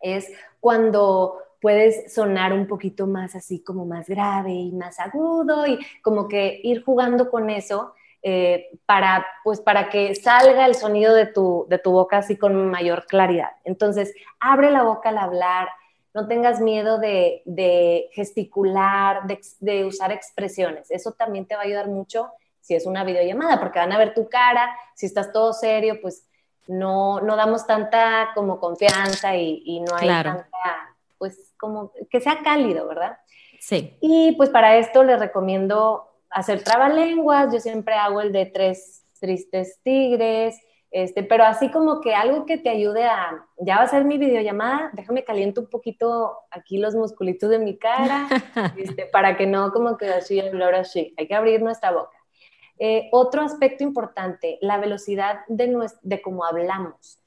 es 0.00 0.32
cuando 0.60 1.38
puedes 1.60 2.12
sonar 2.12 2.52
un 2.52 2.66
poquito 2.66 3.06
más 3.06 3.34
así 3.34 3.62
como 3.62 3.86
más 3.86 4.08
grave 4.08 4.52
y 4.52 4.72
más 4.72 5.00
agudo 5.00 5.66
y 5.66 5.78
como 6.02 6.28
que 6.28 6.60
ir 6.62 6.84
jugando 6.84 7.30
con 7.30 7.50
eso 7.50 7.94
eh, 8.22 8.70
para, 8.86 9.24
pues, 9.44 9.60
para 9.60 9.88
que 9.88 10.14
salga 10.16 10.66
el 10.66 10.74
sonido 10.74 11.14
de 11.14 11.26
tu, 11.26 11.66
de 11.68 11.78
tu 11.78 11.92
boca 11.92 12.18
así 12.18 12.36
con 12.36 12.70
mayor 12.70 13.06
claridad. 13.06 13.50
Entonces, 13.62 14.12
abre 14.40 14.70
la 14.72 14.82
boca 14.82 15.10
al 15.10 15.18
hablar, 15.18 15.68
no 16.12 16.26
tengas 16.26 16.60
miedo 16.60 16.98
de, 16.98 17.42
de 17.44 18.08
gesticular, 18.12 19.26
de, 19.28 19.38
de, 19.60 19.84
usar 19.84 20.10
expresiones. 20.10 20.90
Eso 20.90 21.12
también 21.12 21.46
te 21.46 21.54
va 21.54 21.60
a 21.60 21.64
ayudar 21.66 21.86
mucho 21.86 22.30
si 22.60 22.74
es 22.74 22.84
una 22.84 23.04
videollamada, 23.04 23.60
porque 23.60 23.78
van 23.78 23.92
a 23.92 23.98
ver 23.98 24.12
tu 24.12 24.28
cara, 24.28 24.76
si 24.96 25.06
estás 25.06 25.30
todo 25.30 25.52
serio, 25.52 26.00
pues 26.02 26.26
no, 26.66 27.20
no 27.20 27.36
damos 27.36 27.66
tanta 27.66 28.30
como 28.34 28.58
confianza 28.58 29.36
y, 29.36 29.62
y 29.64 29.80
no 29.80 29.94
hay 29.96 30.08
tanta, 30.08 30.46
pues 31.18 31.54
como 31.58 31.92
que 32.10 32.20
sea 32.20 32.42
cálido, 32.42 32.86
¿verdad? 32.88 33.18
Sí. 33.60 33.96
Y 34.00 34.32
pues 34.32 34.50
para 34.50 34.76
esto 34.76 35.02
les 35.04 35.18
recomiendo 35.18 36.08
hacer 36.30 36.62
trabalenguas, 36.62 37.52
yo 37.52 37.60
siempre 37.60 37.94
hago 37.94 38.20
el 38.20 38.32
de 38.32 38.46
tres 38.46 39.04
tristes 39.18 39.80
tigres, 39.82 40.60
este, 40.90 41.22
pero 41.22 41.44
así 41.44 41.70
como 41.70 42.00
que 42.00 42.14
algo 42.14 42.46
que 42.46 42.58
te 42.58 42.68
ayude 42.68 43.04
a, 43.04 43.44
ya 43.58 43.76
va 43.76 43.82
a 43.82 43.88
ser 43.88 44.04
mi 44.04 44.18
videollamada, 44.18 44.90
déjame 44.92 45.24
caliento 45.24 45.60
un 45.60 45.68
poquito 45.68 46.38
aquí 46.50 46.78
los 46.78 46.94
musculitos 46.94 47.50
de 47.50 47.58
mi 47.58 47.76
cara, 47.76 48.28
este, 48.76 49.06
para 49.06 49.36
que 49.36 49.46
no 49.46 49.72
como 49.72 49.96
que 49.96 50.06
así, 50.08 50.40
ahora 50.40 50.84
sí, 50.84 51.14
hay 51.16 51.26
que 51.26 51.34
abrir 51.34 51.62
nuestra 51.62 51.90
boca. 51.90 52.15
Eh, 52.78 53.08
otro 53.12 53.42
aspecto 53.42 53.84
importante, 53.84 54.58
la 54.60 54.78
velocidad 54.78 55.40
de, 55.48 55.74
de 56.02 56.22
cómo 56.22 56.44
hablamos. 56.44 57.20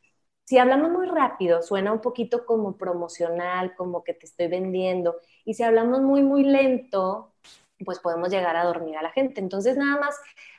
si 0.45 0.57
hablamos 0.57 0.91
muy 0.91 1.07
rápido, 1.07 1.61
suena 1.61 1.91
un 1.93 2.01
poquito 2.01 2.45
como 2.45 2.77
promocional, 2.77 3.75
como 3.75 4.03
que 4.03 4.13
te 4.15 4.25
estoy 4.25 4.47
vendiendo. 4.47 5.17
Y 5.45 5.53
si 5.55 5.63
hablamos 5.63 6.01
muy, 6.01 6.23
muy 6.23 6.43
lento, 6.43 7.33
pues 7.85 7.99
podemos 7.99 8.29
llegar 8.29 8.55
a 8.55 8.65
dormir 8.65 8.97
a 8.97 9.03
la 9.03 9.11
gente. 9.11 9.41
Entonces, 9.41 9.77
nada 9.77 9.99
más, 9.99 10.15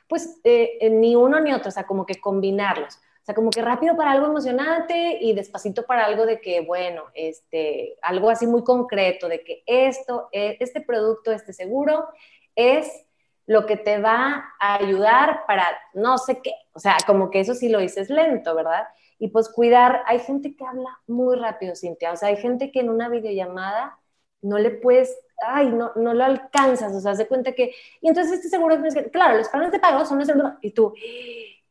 pues 0.08 0.40
eh, 0.44 0.78
eh, 0.80 0.90
ni 0.90 1.16
uno 1.16 1.40
ni 1.40 1.52
otro, 1.52 1.68
o 1.68 1.72
sea, 1.72 1.86
como 1.86 2.06
que 2.06 2.20
combinarlos. 2.20 2.94
O 2.96 3.24
sea, 3.26 3.34
como 3.34 3.52
que 3.52 3.62
rápido 3.62 3.96
para 3.96 4.12
algo 4.12 4.26
emocionante 4.26 5.18
y 5.20 5.34
despacito 5.34 5.84
para 5.86 6.06
algo 6.06 6.24
de 6.26 6.40
que, 6.40 6.62
bueno, 6.62 7.04
este, 7.14 7.98
algo 8.02 8.30
así 8.30 8.46
muy 8.46 8.64
concreto, 8.64 9.28
de 9.28 9.44
que 9.44 9.62
esto, 9.66 10.28
este 10.32 10.80
producto, 10.80 11.32
este 11.32 11.52
seguro, 11.52 12.08
es 12.54 13.06
lo 13.50 13.66
que 13.66 13.76
te 13.76 13.98
va 13.98 14.54
a 14.60 14.76
ayudar 14.76 15.44
para 15.44 15.66
no 15.92 16.18
sé 16.18 16.40
qué. 16.40 16.52
O 16.72 16.78
sea, 16.78 16.96
como 17.04 17.32
que 17.32 17.40
eso 17.40 17.52
sí 17.52 17.68
lo 17.68 17.80
dices 17.80 18.08
lento, 18.08 18.54
¿verdad? 18.54 18.86
Y 19.18 19.26
pues 19.26 19.48
cuidar, 19.48 20.02
hay 20.06 20.20
gente 20.20 20.54
que 20.54 20.64
habla 20.64 21.00
muy 21.08 21.36
rápido, 21.36 21.74
Cintia, 21.74 22.12
o 22.12 22.16
sea, 22.16 22.28
hay 22.28 22.36
gente 22.36 22.70
que 22.70 22.78
en 22.78 22.90
una 22.90 23.08
videollamada 23.08 23.98
no 24.40 24.56
le 24.56 24.70
puedes, 24.70 25.18
ay, 25.44 25.66
no, 25.72 25.90
no 25.96 26.14
lo 26.14 26.24
alcanzas, 26.24 26.94
o 26.94 27.00
sea, 27.00 27.16
se 27.16 27.26
cuenta 27.26 27.50
que, 27.50 27.74
y 28.00 28.06
entonces 28.06 28.34
este 28.34 28.50
seguro 28.50 28.76
es 28.86 28.94
que, 28.94 29.10
claro, 29.10 29.36
los 29.36 29.48
planes 29.48 29.72
de 29.72 29.80
pago 29.80 30.04
son 30.04 30.20
los 30.20 30.30
y 30.62 30.70
tú, 30.70 30.94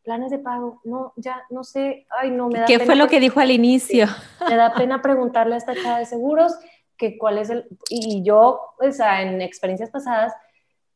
planes 0.03 0.31
de 0.31 0.39
pago, 0.39 0.81
no, 0.83 1.13
ya, 1.15 1.45
no 1.49 1.63
sé, 1.63 2.05
ay, 2.09 2.29
no, 2.29 2.49
me 2.49 2.59
da 2.59 2.65
¿Qué 2.65 2.81
fue 2.81 2.97
lo 2.97 3.07
que 3.07 3.21
dijo 3.21 3.39
al 3.39 3.51
inicio? 3.51 4.05
Me 4.49 4.57
da 4.57 4.73
pena 4.73 5.01
preguntarle 5.01 5.55
a 5.55 5.59
esta 5.59 5.75
chava 5.75 5.99
de 5.99 6.05
seguros 6.05 6.59
que 6.97 7.17
cuál 7.17 7.37
es 7.37 7.49
el, 7.49 7.69
y 7.89 8.21
yo, 8.21 8.73
o 8.77 8.91
sea, 8.91 9.21
en 9.21 9.41
experiencias 9.41 9.89
pasadas, 9.89 10.33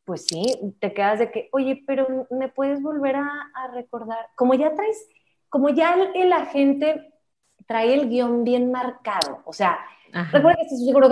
pues 0.04 0.26
sí, 0.26 0.42
te 0.80 0.92
quedas 0.92 1.18
de 1.18 1.30
que, 1.30 1.48
oye, 1.52 1.82
pero 1.86 2.26
me 2.30 2.48
puedes 2.48 2.82
volver 2.82 3.16
a, 3.16 3.28
a 3.54 3.68
recordar, 3.68 4.28
como 4.36 4.54
ya 4.54 4.74
traes 4.74 5.08
como 5.54 5.68
ya 5.68 5.94
el, 6.16 6.32
agente 6.32 7.14
trae 7.68 7.94
el 7.94 8.08
guion 8.08 8.42
bien 8.42 8.72
marcado, 8.72 9.40
o 9.44 9.52
sea, 9.52 9.78
recuerda 10.32 10.58
que 10.60 10.68
si 10.68 10.84
seguro 10.84 11.08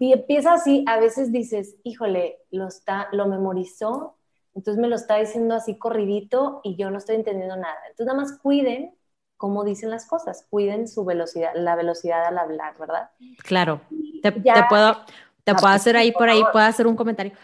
y 0.00 0.12
empieza 0.14 0.54
así, 0.54 0.86
a 0.88 0.98
veces 0.98 1.30
dices, 1.30 1.76
híjole, 1.84 2.38
lo, 2.50 2.66
está, 2.66 3.08
lo 3.12 3.26
memorizó, 3.26 4.16
entonces 4.54 4.80
me 4.80 4.88
lo 4.88 4.96
está 4.96 5.16
diciendo 5.16 5.54
así 5.54 5.76
corridito 5.76 6.62
y 6.64 6.76
yo 6.76 6.88
no 6.88 6.96
estoy 6.96 7.16
entendiendo 7.16 7.56
nada. 7.56 7.76
Entonces 7.90 8.06
nada 8.06 8.20
más 8.20 8.38
cuiden 8.38 8.94
cómo 9.36 9.64
dicen 9.64 9.90
las 9.90 10.06
cosas, 10.06 10.46
cuiden 10.48 10.88
su 10.88 11.04
velocidad, 11.04 11.52
la 11.54 11.76
velocidad 11.76 12.24
al 12.24 12.38
hablar, 12.38 12.78
¿verdad? 12.78 13.10
Claro, 13.42 13.82
te, 14.22 14.32
puedo, 14.32 14.96
te 15.44 15.54
puedo 15.54 15.74
hacer 15.74 15.98
ahí 15.98 16.10
por 16.10 16.30
ahí, 16.30 16.40
puedo 16.52 16.64
hacer 16.64 16.86
un 16.86 16.96
comentario. 16.96 17.34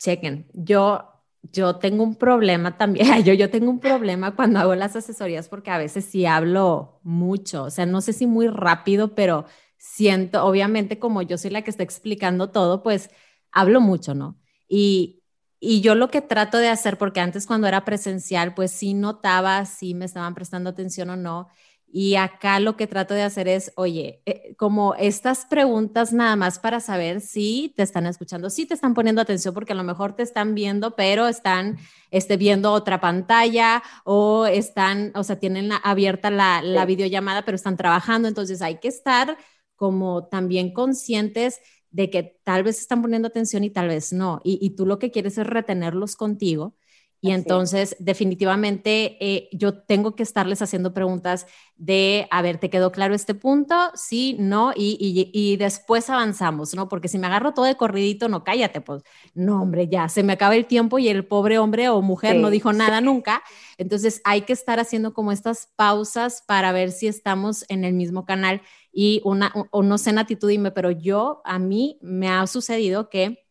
Chequen, 0.00 0.48
yo 0.54 1.06
yo 1.52 1.76
tengo 1.76 2.02
un 2.04 2.16
problema 2.16 2.76
también, 2.76 3.06
yo, 3.24 3.32
yo 3.34 3.50
tengo 3.50 3.70
un 3.70 3.80
problema 3.80 4.36
cuando 4.36 4.58
hago 4.60 4.74
las 4.74 4.94
asesorías 4.96 5.48
porque 5.48 5.70
a 5.70 5.78
veces 5.78 6.04
sí 6.04 6.26
hablo 6.26 7.00
mucho, 7.02 7.64
o 7.64 7.70
sea, 7.70 7.86
no 7.86 8.00
sé 8.02 8.12
si 8.12 8.26
muy 8.26 8.46
rápido, 8.48 9.14
pero 9.14 9.46
siento, 9.78 10.44
obviamente 10.44 10.98
como 10.98 11.22
yo 11.22 11.38
soy 11.38 11.50
la 11.50 11.62
que 11.62 11.70
está 11.70 11.82
explicando 11.82 12.50
todo, 12.50 12.82
pues 12.82 13.10
hablo 13.52 13.80
mucho, 13.80 14.14
¿no? 14.14 14.38
Y, 14.68 15.22
y 15.60 15.80
yo 15.80 15.94
lo 15.94 16.08
que 16.10 16.20
trato 16.20 16.58
de 16.58 16.68
hacer, 16.68 16.98
porque 16.98 17.20
antes 17.20 17.46
cuando 17.46 17.66
era 17.66 17.84
presencial, 17.86 18.54
pues 18.54 18.70
sí 18.70 18.92
notaba 18.94 19.64
si 19.64 19.94
me 19.94 20.04
estaban 20.04 20.34
prestando 20.34 20.70
atención 20.70 21.10
o 21.10 21.16
no, 21.16 21.48
y 21.92 22.14
acá 22.14 22.60
lo 22.60 22.76
que 22.76 22.86
trato 22.86 23.14
de 23.14 23.22
hacer 23.22 23.48
es, 23.48 23.72
oye, 23.76 24.22
eh, 24.24 24.54
como 24.56 24.94
estas 24.94 25.44
preguntas 25.46 26.12
nada 26.12 26.36
más 26.36 26.58
para 26.58 26.78
saber 26.80 27.20
si 27.20 27.72
te 27.76 27.82
están 27.82 28.06
escuchando, 28.06 28.48
si 28.48 28.66
te 28.66 28.74
están 28.74 28.94
poniendo 28.94 29.20
atención, 29.20 29.52
porque 29.54 29.72
a 29.72 29.76
lo 29.76 29.82
mejor 29.82 30.14
te 30.14 30.22
están 30.22 30.54
viendo, 30.54 30.94
pero 30.94 31.26
están 31.26 31.78
este, 32.10 32.36
viendo 32.36 32.72
otra 32.72 33.00
pantalla 33.00 33.82
o 34.04 34.46
están, 34.46 35.12
o 35.16 35.24
sea, 35.24 35.38
tienen 35.38 35.70
abierta 35.82 36.30
la, 36.30 36.62
la 36.62 36.86
videollamada, 36.86 37.44
pero 37.44 37.56
están 37.56 37.76
trabajando. 37.76 38.28
Entonces 38.28 38.62
hay 38.62 38.78
que 38.78 38.88
estar 38.88 39.36
como 39.74 40.28
también 40.28 40.72
conscientes 40.72 41.60
de 41.90 42.08
que 42.10 42.22
tal 42.44 42.62
vez 42.62 42.78
están 42.78 43.02
poniendo 43.02 43.28
atención 43.28 43.64
y 43.64 43.70
tal 43.70 43.88
vez 43.88 44.12
no. 44.12 44.40
Y, 44.44 44.58
y 44.64 44.70
tú 44.76 44.86
lo 44.86 44.98
que 44.98 45.10
quieres 45.10 45.38
es 45.38 45.46
retenerlos 45.46 46.14
contigo 46.14 46.74
y 47.22 47.32
entonces, 47.32 47.96
definitivamente, 47.98 49.18
eh, 49.20 49.50
yo 49.52 49.74
tengo 49.74 50.16
que 50.16 50.22
estarles 50.22 50.62
haciendo 50.62 50.94
preguntas 50.94 51.46
de, 51.76 52.26
a 52.30 52.40
ver, 52.40 52.56
¿te 52.56 52.70
quedó 52.70 52.92
claro 52.92 53.14
este 53.14 53.34
punto? 53.34 53.74
Sí, 53.94 54.36
no, 54.38 54.72
y, 54.74 54.96
y, 54.98 55.30
y, 55.32 55.56
después 55.58 56.08
avanzamos, 56.08 56.74
¿no? 56.74 56.88
Porque 56.88 57.08
si 57.08 57.18
me 57.18 57.26
agarro 57.26 57.52
todo 57.52 57.66
de 57.66 57.76
corridito, 57.76 58.28
no, 58.30 58.42
cállate, 58.42 58.80
pues, 58.80 59.02
no, 59.34 59.60
hombre, 59.60 59.86
ya, 59.88 60.08
se 60.08 60.22
me 60.22 60.32
acaba 60.32 60.56
el 60.56 60.64
tiempo 60.64 60.98
y 60.98 61.08
el 61.08 61.26
pobre 61.26 61.58
hombre 61.58 61.90
o 61.90 62.00
mujer 62.00 62.36
no 62.36 62.48
dijo 62.48 62.72
nada 62.72 63.02
nunca. 63.02 63.42
Entonces, 63.76 64.22
hay 64.24 64.42
que 64.42 64.54
estar 64.54 64.80
haciendo 64.80 65.12
como 65.12 65.30
estas 65.30 65.68
pausas 65.76 66.42
para 66.46 66.72
ver 66.72 66.90
si 66.90 67.06
estamos 67.06 67.66
en 67.68 67.84
el 67.84 67.92
mismo 67.92 68.24
canal. 68.24 68.62
Y 68.92 69.20
una, 69.24 69.52
o 69.70 69.82
no 69.82 69.98
sé, 69.98 70.12
Nati, 70.12 70.36
tú 70.36 70.46
dime, 70.46 70.70
pero 70.70 70.90
yo, 70.90 71.42
a 71.44 71.58
mí 71.58 71.98
me 72.00 72.28
ha 72.30 72.46
sucedido 72.46 73.10
que 73.10 73.49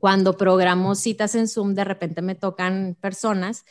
cuando 0.00 0.36
programo 0.36 0.94
citas 0.94 1.34
en 1.34 1.48
Zoom, 1.48 1.74
de 1.74 1.84
repente 1.84 2.22
me 2.22 2.34
tocan 2.34 2.96
personas 3.00 3.64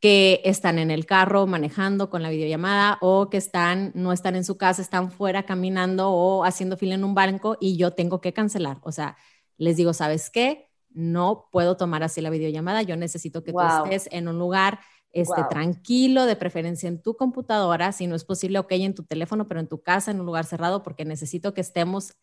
que 0.00 0.42
están 0.44 0.78
en 0.78 0.90
el 0.90 1.06
carro 1.06 1.46
manejando 1.46 2.10
con 2.10 2.22
la 2.22 2.30
videollamada 2.30 2.98
o 3.00 3.30
que 3.30 3.38
están 3.38 3.92
no 3.94 4.12
están 4.12 4.36
en 4.36 4.44
su 4.44 4.56
casa, 4.56 4.82
están 4.82 5.10
fuera 5.10 5.44
caminando 5.44 6.10
o 6.10 6.44
haciendo 6.44 6.76
fila 6.76 6.94
en 6.94 7.04
un 7.04 7.14
banco 7.14 7.56
y 7.60 7.76
yo 7.76 7.92
tengo 7.92 8.20
que 8.20 8.32
cancelar. 8.32 8.78
O 8.82 8.92
sea, 8.92 9.16
les 9.56 9.76
digo, 9.76 9.92
¿sabes 9.94 10.30
qué? 10.30 10.68
No 10.90 11.48
puedo 11.50 11.76
tomar 11.76 12.02
así 12.02 12.20
la 12.20 12.30
videollamada, 12.30 12.82
yo 12.82 12.96
necesito 12.96 13.42
que 13.42 13.52
tú 13.52 13.60
estés 13.60 14.08
en 14.12 14.28
un 14.28 14.38
lugar 14.38 14.80
este, 15.12 15.42
tranquilo, 15.48 16.26
de 16.26 16.36
preferencia 16.36 16.88
en 16.88 17.00
tu 17.00 17.16
computadora, 17.16 17.92
si 17.92 18.06
no 18.06 18.14
es 18.14 18.24
posible, 18.24 18.58
ok, 18.58 18.72
en 18.72 18.94
tu 18.94 19.02
teléfono, 19.02 19.48
pero 19.48 19.60
en 19.60 19.66
tu 19.66 19.82
casa, 19.82 20.10
en 20.10 20.20
un 20.20 20.26
lugar 20.26 20.44
cerrado, 20.44 20.82
porque 20.82 21.06
necesito 21.06 21.54
que 21.54 21.62
estemos 21.62 22.14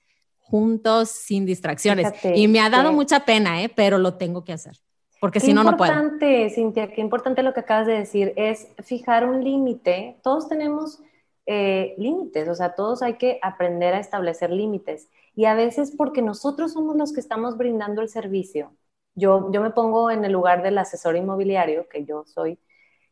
juntos 0.44 1.10
sin 1.10 1.46
distracciones. 1.46 2.14
y 2.24 2.48
me 2.48 2.60
ha 2.60 2.70
dado 2.70 2.94
mucha 2.94 3.26
pena, 3.26 3.64
¿eh? 3.64 3.70
pero 3.70 3.98
lo 3.98 4.16
tengo 4.16 4.44
que 4.44 4.54
hacer, 4.54 4.78
porque 5.20 5.40
si 5.40 5.54
no, 5.54 5.64
no 5.64 5.76
puedo. 5.78 5.92
Qué 5.92 6.00
importante, 6.00 6.50
Cintia, 6.52 6.88
qué 6.92 7.02
importante 7.02 7.44
lo 7.44 7.54
que 7.54 7.62
acabas 7.62 7.88
de 7.88 7.94
decir, 7.94 8.34
es 8.36 8.68
fijar 8.84 9.28
un 9.28 9.44
límite. 9.44 10.18
Todos 10.22 10.48
tenemos 10.48 11.00
eh, 11.46 11.96
límites, 11.98 12.48
o 12.48 12.56
sea, 12.56 12.76
todos 12.76 13.02
hay 13.02 13.16
que 13.16 13.40
aprender 13.42 13.94
a 13.96 14.00
establecer 14.00 14.52
límites. 14.52 15.10
Y 15.36 15.46
a 15.46 15.56
veces 15.56 15.94
porque 15.98 16.22
nosotros 16.22 16.74
somos 16.74 16.96
los 16.96 17.14
que 17.14 17.20
estamos 17.20 17.58
brindando 17.58 18.02
el 18.02 18.10
servicio. 18.10 18.72
Yo, 19.16 19.52
yo 19.52 19.62
me 19.62 19.72
pongo 19.72 20.12
en 20.12 20.24
el 20.26 20.32
lugar 20.32 20.64
del 20.64 20.78
asesor 20.78 21.16
inmobiliario, 21.16 21.88
que 21.88 22.06
yo 22.06 22.24
soy. 22.26 22.60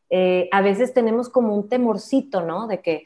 Eh, 0.09 0.49
a 0.51 0.61
veces 0.61 0.93
tenemos 0.93 1.29
como 1.29 1.55
un 1.55 1.69
temorcito, 1.69 2.41
¿no? 2.41 2.67
De 2.67 2.81
que, 2.81 3.05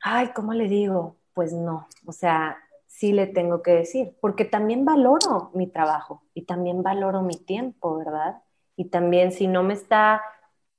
ay, 0.00 0.28
¿cómo 0.34 0.52
le 0.52 0.68
digo? 0.68 1.16
Pues 1.34 1.52
no, 1.52 1.88
o 2.06 2.12
sea, 2.12 2.58
sí 2.96 3.12
le 3.12 3.26
tengo 3.26 3.62
que 3.62 3.72
decir, 3.72 4.16
porque 4.22 4.46
también 4.46 4.86
valoro 4.86 5.50
mi 5.52 5.66
trabajo 5.66 6.22
y 6.32 6.46
también 6.46 6.82
valoro 6.82 7.20
mi 7.20 7.36
tiempo, 7.36 7.98
¿verdad? 7.98 8.42
Y 8.74 8.86
también 8.86 9.32
si 9.32 9.48
no 9.48 9.62
me 9.62 9.74
está 9.74 10.22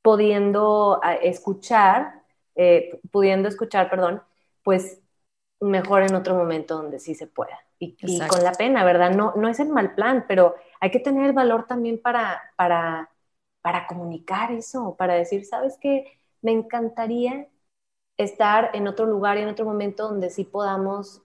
pudiendo 0.01 0.99
ah, 1.03 1.13
escuchar, 1.13 2.23
eh, 2.55 2.99
pudiendo 3.11 3.47
escuchar, 3.47 3.91
perdón, 3.91 4.23
pues 4.63 4.99
mejor 5.59 6.01
en 6.01 6.15
otro 6.15 6.33
momento 6.33 6.77
donde 6.77 6.97
sí 6.99 7.13
se 7.13 7.27
pueda. 7.27 7.59
Y, 7.77 7.95
con 8.27 8.43
la 8.43 8.53
pena, 8.53 8.83
¿verdad? 8.83 9.11
No, 9.11 9.33
no 9.35 9.47
es 9.47 9.59
el 9.59 9.69
mal 9.69 9.93
plan, 9.93 10.25
pero 10.27 10.55
hay 10.79 10.89
que 10.89 10.99
tener 10.99 11.27
el 11.27 11.33
valor 11.33 11.67
también 11.67 12.01
para, 12.01 12.41
para, 12.55 13.11
para 13.61 13.85
comunicar 13.85 14.51
eso, 14.51 14.95
para 14.97 15.13
decir, 15.13 15.45
¿sabes 15.45 15.77
qué? 15.79 16.19
Me 16.41 16.51
encantaría 16.51 17.47
estar 18.17 18.71
en 18.73 18.87
otro 18.87 19.05
lugar 19.05 19.37
y 19.37 19.41
en 19.41 19.49
otro 19.49 19.65
momento 19.65 20.09
donde 20.09 20.31
sí 20.31 20.45
podamos 20.45 21.21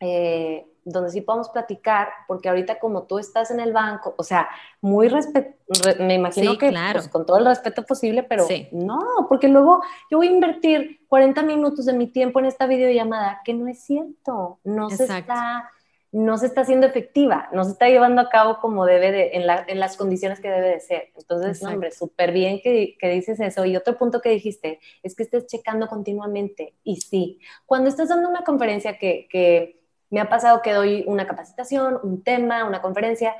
eh, 0.00 0.66
donde 0.84 1.10
sí 1.10 1.22
podamos 1.22 1.48
platicar, 1.48 2.08
porque 2.28 2.48
ahorita 2.48 2.78
como 2.78 3.04
tú 3.04 3.18
estás 3.18 3.50
en 3.50 3.60
el 3.60 3.72
banco, 3.72 4.14
o 4.18 4.22
sea, 4.22 4.48
muy 4.80 5.08
respeto, 5.08 5.54
me 5.98 6.14
imagino 6.14 6.58
que 6.58 6.70
pues, 6.92 7.08
con 7.08 7.24
todo 7.24 7.38
el 7.38 7.46
respeto 7.46 7.84
posible, 7.84 8.22
pero 8.22 8.46
no, 8.72 9.00
porque 9.28 9.48
luego 9.48 9.82
yo 10.10 10.18
voy 10.18 10.28
a 10.28 10.32
invertir 10.32 11.00
40 11.08 11.42
minutos 11.42 11.86
de 11.86 11.94
mi 11.94 12.06
tiempo 12.08 12.38
en 12.38 12.46
esta 12.46 12.66
videollamada, 12.66 13.40
que 13.44 13.54
no 13.54 13.66
es 13.66 13.82
cierto, 13.82 14.58
no 14.62 14.90
se 14.90 15.04
está 15.04 15.70
no 16.14 16.38
se 16.38 16.46
está 16.46 16.60
haciendo 16.60 16.86
efectiva, 16.86 17.48
no 17.52 17.64
se 17.64 17.72
está 17.72 17.88
llevando 17.88 18.20
a 18.20 18.28
cabo 18.28 18.60
como 18.60 18.86
debe 18.86 19.10
de, 19.10 19.30
en, 19.32 19.42
en 19.66 19.80
las 19.80 19.96
condiciones 19.96 20.38
que 20.38 20.48
debe 20.48 20.68
de 20.68 20.78
ser. 20.78 21.08
Entonces, 21.16 21.60
hombre, 21.64 21.90
súper 21.90 22.30
bien 22.30 22.60
que, 22.62 22.96
que, 23.00 23.08
dices 23.08 23.40
eso. 23.40 23.64
Y 23.64 23.76
otro 23.76 23.98
punto 23.98 24.20
que 24.20 24.28
dijiste 24.28 24.78
es 25.02 25.16
que 25.16 25.24
estés 25.24 25.48
checando 25.48 25.88
continuamente. 25.88 26.74
Y 26.84 27.00
sí, 27.00 27.40
cuando 27.66 27.88
estás 27.88 28.10
dando 28.10 28.28
una 28.28 28.44
conferencia 28.44 28.96
que, 28.96 29.26
que 29.28 29.83
me 30.14 30.20
ha 30.20 30.28
pasado 30.28 30.62
que 30.62 30.72
doy 30.72 31.02
una 31.08 31.26
capacitación, 31.26 31.98
un 32.04 32.22
tema, 32.22 32.64
una 32.64 32.80
conferencia, 32.80 33.34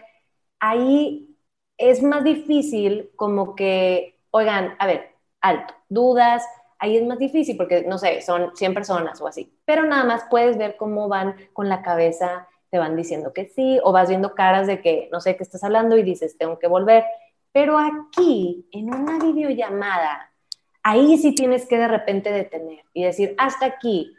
ahí 0.59 1.39
es 1.79 2.03
más 2.03 2.25
difícil 2.25 3.13
como 3.15 3.55
que, 3.55 4.19
oigan, 4.33 4.75
a 4.81 4.87
ver, 4.89 5.15
alto, 5.41 5.73
dudas, 5.89 6.45
ahí 6.81 6.97
es 6.97 7.07
más 7.07 7.21
difícil 7.21 7.57
porque, 7.57 7.83
no 7.83 7.97
sé, 7.97 8.23
son 8.23 8.57
100 8.57 8.75
personas 8.75 9.21
o 9.21 9.29
así, 9.29 9.57
pero 9.65 9.85
nada 9.85 10.03
más 10.03 10.25
puedes 10.29 10.59
ver 10.59 10.77
cómo 10.77 11.07
van 11.07 11.37
con 11.53 11.69
la 11.69 11.81
cabeza, 11.81 12.49
te 12.71 12.79
van 12.81 12.97
diciendo 12.97 13.33
que 13.33 13.47
sí, 13.47 13.79
o 13.85 13.93
vas 13.93 14.09
viendo 14.09 14.35
caras 14.35 14.67
de 14.67 14.81
que 14.81 15.09
no 15.13 15.21
sé 15.21 15.37
qué 15.37 15.45
estás 15.45 15.63
hablando 15.63 15.97
y 15.97 16.03
dices, 16.03 16.37
tengo 16.37 16.59
que 16.59 16.67
volver. 16.67 17.05
Pero 17.53 17.79
aquí, 17.79 18.67
en 18.73 18.93
una 18.93 19.21
videollamada, 19.21 20.33
ahí 20.83 21.19
sí 21.19 21.37
tienes 21.37 21.67
que 21.67 21.79
de 21.79 21.87
repente 21.87 22.33
detener 22.33 22.83
y 22.93 23.05
decir, 23.05 23.37
hasta 23.39 23.65
aquí, 23.65 24.17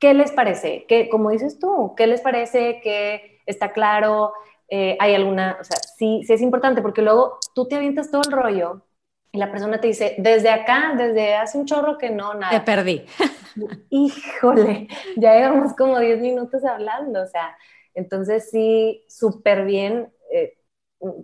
¿qué 0.00 0.14
les 0.14 0.32
parece? 0.32 0.86
¿Qué, 0.88 1.08
como 1.08 1.30
dices 1.30 1.58
tú, 1.58 1.94
¿qué 1.96 2.06
les 2.06 2.20
parece? 2.22 2.80
¿Qué 2.82 3.40
está 3.46 3.72
claro? 3.72 4.32
Eh, 4.68 4.96
¿Hay 4.98 5.14
alguna, 5.14 5.58
o 5.60 5.64
sea, 5.64 5.76
sí, 5.76 6.22
sí 6.26 6.32
es 6.32 6.40
importante 6.40 6.82
porque 6.82 7.02
luego 7.02 7.38
tú 7.54 7.68
te 7.68 7.76
avientas 7.76 8.10
todo 8.10 8.22
el 8.24 8.32
rollo 8.32 8.86
y 9.32 9.38
la 9.38 9.52
persona 9.52 9.80
te 9.80 9.88
dice, 9.88 10.16
desde 10.18 10.48
acá, 10.48 10.94
desde 10.96 11.34
hace 11.34 11.58
un 11.58 11.66
chorro 11.66 11.98
que 11.98 12.10
no, 12.10 12.34
nada. 12.34 12.58
Te 12.58 12.64
perdí. 12.64 13.04
Híjole, 13.90 14.88
ya 15.16 15.34
llevamos 15.34 15.74
como 15.76 16.00
10 16.00 16.20
minutos 16.20 16.64
hablando, 16.64 17.22
o 17.22 17.26
sea, 17.26 17.56
entonces 17.94 18.50
sí, 18.50 19.04
súper 19.08 19.64
bien, 19.64 20.12
eh, 20.32 20.56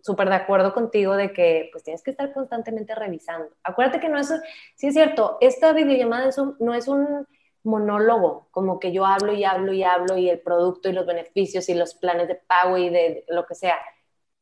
súper 0.02 0.28
de 0.28 0.37
acuerdo 0.37 0.73
contigo 0.75 1.16
de 1.16 1.33
que 1.33 1.68
pues 1.73 1.83
tienes 1.83 2.02
que 2.02 2.11
estar 2.11 2.33
constantemente 2.33 2.95
revisando. 2.95 3.49
Acuérdate 3.64 4.00
que 4.00 4.09
no 4.09 4.18
es, 4.18 4.33
sí 4.76 4.88
es 4.88 4.95
cierto, 4.95 5.38
esta 5.40 5.73
videollamada 5.73 6.30
no 6.61 6.75
es 6.75 6.88
un 6.88 7.26
monólogo, 7.66 8.49
como 8.50 8.80
que 8.80 8.92
yo 8.92 9.04
hablo 9.04 9.32
y 9.32 9.44
hablo 9.44 9.73
y 9.73 9.82
hablo 9.82 10.16
y 10.16 10.30
el 10.30 10.40
producto 10.40 10.88
y 10.88 10.92
los 10.92 11.06
beneficios 11.06 11.68
y 11.68 11.75
los 11.75 11.94
planes 11.94 12.28
de 12.28 12.37
pago 12.37 12.78
y 12.78 12.88
de, 12.88 13.25
lo 13.28 13.46
que 13.46 13.54
sea. 13.54 13.76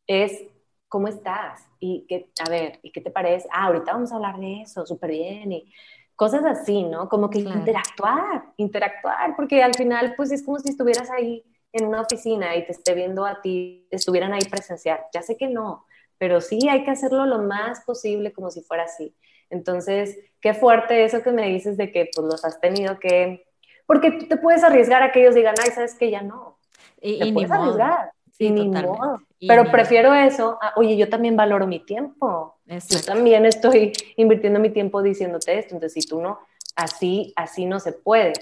Es 0.06 0.44
cómo 0.88 1.08
estás 1.08 1.66
y 1.80 2.06
que, 2.06 2.30
a 2.46 2.50
ver, 2.50 2.78
¿y 2.82 2.92
qué 2.92 3.00
te 3.00 3.10
parece? 3.10 3.48
Ah, 3.52 3.66
ahorita 3.66 3.92
vamos 3.92 4.12
a 4.12 4.16
hablar 4.16 4.38
de 4.38 4.62
eso, 4.62 4.86
súper 4.86 5.10
bien 5.10 5.50
y 5.52 5.72
cosas 6.14 6.44
así, 6.44 6.84
¿no? 6.84 7.08
Como 7.08 7.30
que 7.30 7.40
interactuar, 7.40 8.44
interactuar, 8.56 9.34
porque 9.34 9.62
al 9.62 9.74
final 9.74 10.14
pues 10.16 10.30
es 10.30 10.44
como 10.44 10.58
si 10.58 10.68
estuvieras 10.68 11.10
ahí 11.10 11.42
en 11.72 11.86
una 11.86 12.02
oficina 12.02 12.54
y 12.54 12.64
te 12.64 12.72
esté 12.72 12.94
viendo 12.94 13.26
a 13.26 13.40
ti, 13.40 13.88
estuvieran 13.90 14.32
ahí 14.32 14.44
presencial. 14.48 15.00
Ya 15.12 15.22
sé 15.22 15.36
que 15.36 15.48
no, 15.48 15.86
pero 16.18 16.40
sí 16.40 16.68
hay 16.68 16.84
que 16.84 16.92
hacerlo 16.92 17.26
lo 17.26 17.38
más 17.38 17.80
posible 17.84 18.32
como 18.32 18.50
si 18.50 18.60
fuera 18.62 18.84
así. 18.84 19.14
Entonces, 19.54 20.18
qué 20.40 20.52
fuerte 20.52 21.04
eso 21.04 21.22
que 21.22 21.32
me 21.32 21.48
dices 21.48 21.76
de 21.76 21.90
que 21.90 22.10
pues 22.14 22.26
los 22.26 22.44
has 22.44 22.60
tenido 22.60 22.98
que... 22.98 23.46
Porque 23.86 24.10
tú 24.10 24.26
te 24.26 24.36
puedes 24.36 24.64
arriesgar 24.64 25.02
a 25.02 25.12
que 25.12 25.20
ellos 25.20 25.34
digan, 25.34 25.54
ay, 25.62 25.70
sabes 25.70 25.94
que 25.94 26.10
ya 26.10 26.22
no. 26.22 26.58
Y, 27.00 27.18
te 27.18 27.32
puedes 27.32 27.50
arriesgar. 27.50 28.12
Sí, 28.32 28.50
ni 28.50 28.68
modo. 28.68 29.20
Pero 29.46 29.70
prefiero 29.70 30.12
eso. 30.14 30.58
oye, 30.76 30.96
yo 30.96 31.08
también 31.08 31.36
valoro 31.36 31.66
mi 31.66 31.80
tiempo. 31.80 32.58
Yo 32.66 33.02
también 33.04 33.46
estoy 33.46 33.92
invirtiendo 34.16 34.58
mi 34.58 34.70
tiempo 34.70 35.02
diciéndote 35.02 35.58
esto. 35.58 35.74
Entonces, 35.74 36.02
si 36.02 36.08
tú 36.08 36.20
no, 36.20 36.40
así, 36.74 37.32
así 37.36 37.66
no 37.66 37.78
se 37.78 37.92
puede. 37.92 38.32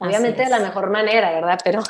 Obviamente 0.00 0.44
de 0.44 0.50
la 0.50 0.60
mejor 0.60 0.90
manera, 0.90 1.32
¿verdad? 1.32 1.58
Pero 1.64 1.82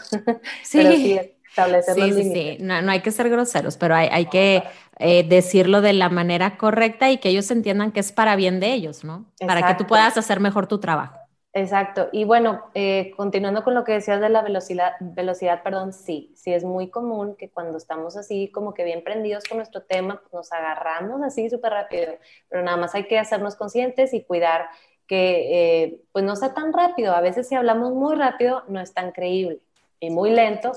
sí, 0.63 1.19
establecer 1.49 1.99
los 1.99 2.11
límites. 2.11 2.59
Sí, 2.59 2.63
no, 2.63 2.83
no, 2.83 2.93
hay 2.93 3.01
que 3.01 3.11
ser 3.11 3.29
groseros, 3.29 3.77
pero 3.77 3.95
hay, 3.95 4.09
hay 4.11 4.27
que 4.27 4.63
eh, 4.99 5.27
decirlo 5.27 5.81
de 5.81 5.93
la 5.93 6.09
manera 6.09 6.57
correcta 6.57 7.11
y 7.11 7.19
que 7.19 7.29
ellos 7.29 7.51
entiendan 7.51 7.93
que 7.93 8.01
es 8.01 8.13
para 8.13 8.37
bien 8.37 8.61
de 8.61 8.73
ellos, 8.73 9.05
¿no? 9.05 9.27
Para 9.47 9.67
que 9.67 9.75
tú 9.75 9.87
puedas 9.87 10.17
hacer 10.17 10.41
mejor 10.41 10.67
tu 10.67 10.79
trabajo. 10.79 11.19
Exacto. 11.55 12.09
Y 12.13 12.25
bueno, 12.25 12.65
eh, 12.75 13.13
continuando 13.17 13.65
con 13.65 13.75
lo 13.75 13.83
que 13.83 13.93
decías 13.93 14.21
de 14.21 14.29
la 14.29 14.43
velocidad, 14.43 14.93
velocidad, 15.01 15.63
perdón, 15.63 15.93
sí, 15.93 16.33
sí 16.37 16.53
es 16.53 16.63
muy 16.63 16.91
común 16.91 17.37
que 17.37 17.51
cuando 17.51 17.79
estamos 17.79 18.17
así 18.17 18.51
como 18.53 18.75
que 18.75 18.85
bien 18.85 19.03
prendidos 19.03 19.45
con 19.45 19.59
nuestro 19.59 19.83
tema, 19.83 20.21
pues 20.21 20.33
nos 20.33 20.53
agarramos 20.53 21.23
así 21.23 21.49
súper 21.49 21.73
rápido, 21.73 22.13
pero 22.49 22.63
nada 22.63 22.77
más 22.77 22.95
hay 22.95 23.09
que 23.09 23.19
hacernos 23.19 23.57
conscientes 23.57 24.13
y 24.15 24.25
cuidar 24.25 24.69
que 25.07 25.85
eh, 25.85 26.01
pues 26.13 26.25
no 26.25 26.37
sea 26.37 26.55
tan 26.55 26.73
rápido. 26.73 27.15
A 27.15 27.21
veces 27.21 27.49
si 27.49 27.55
hablamos 27.55 27.93
muy 27.95 28.15
rápido 28.15 28.63
no 28.69 28.79
es 28.81 28.93
tan 28.93 29.13
creíble 29.13 29.61
y 30.01 30.11
muy 30.11 30.31
lento, 30.31 30.73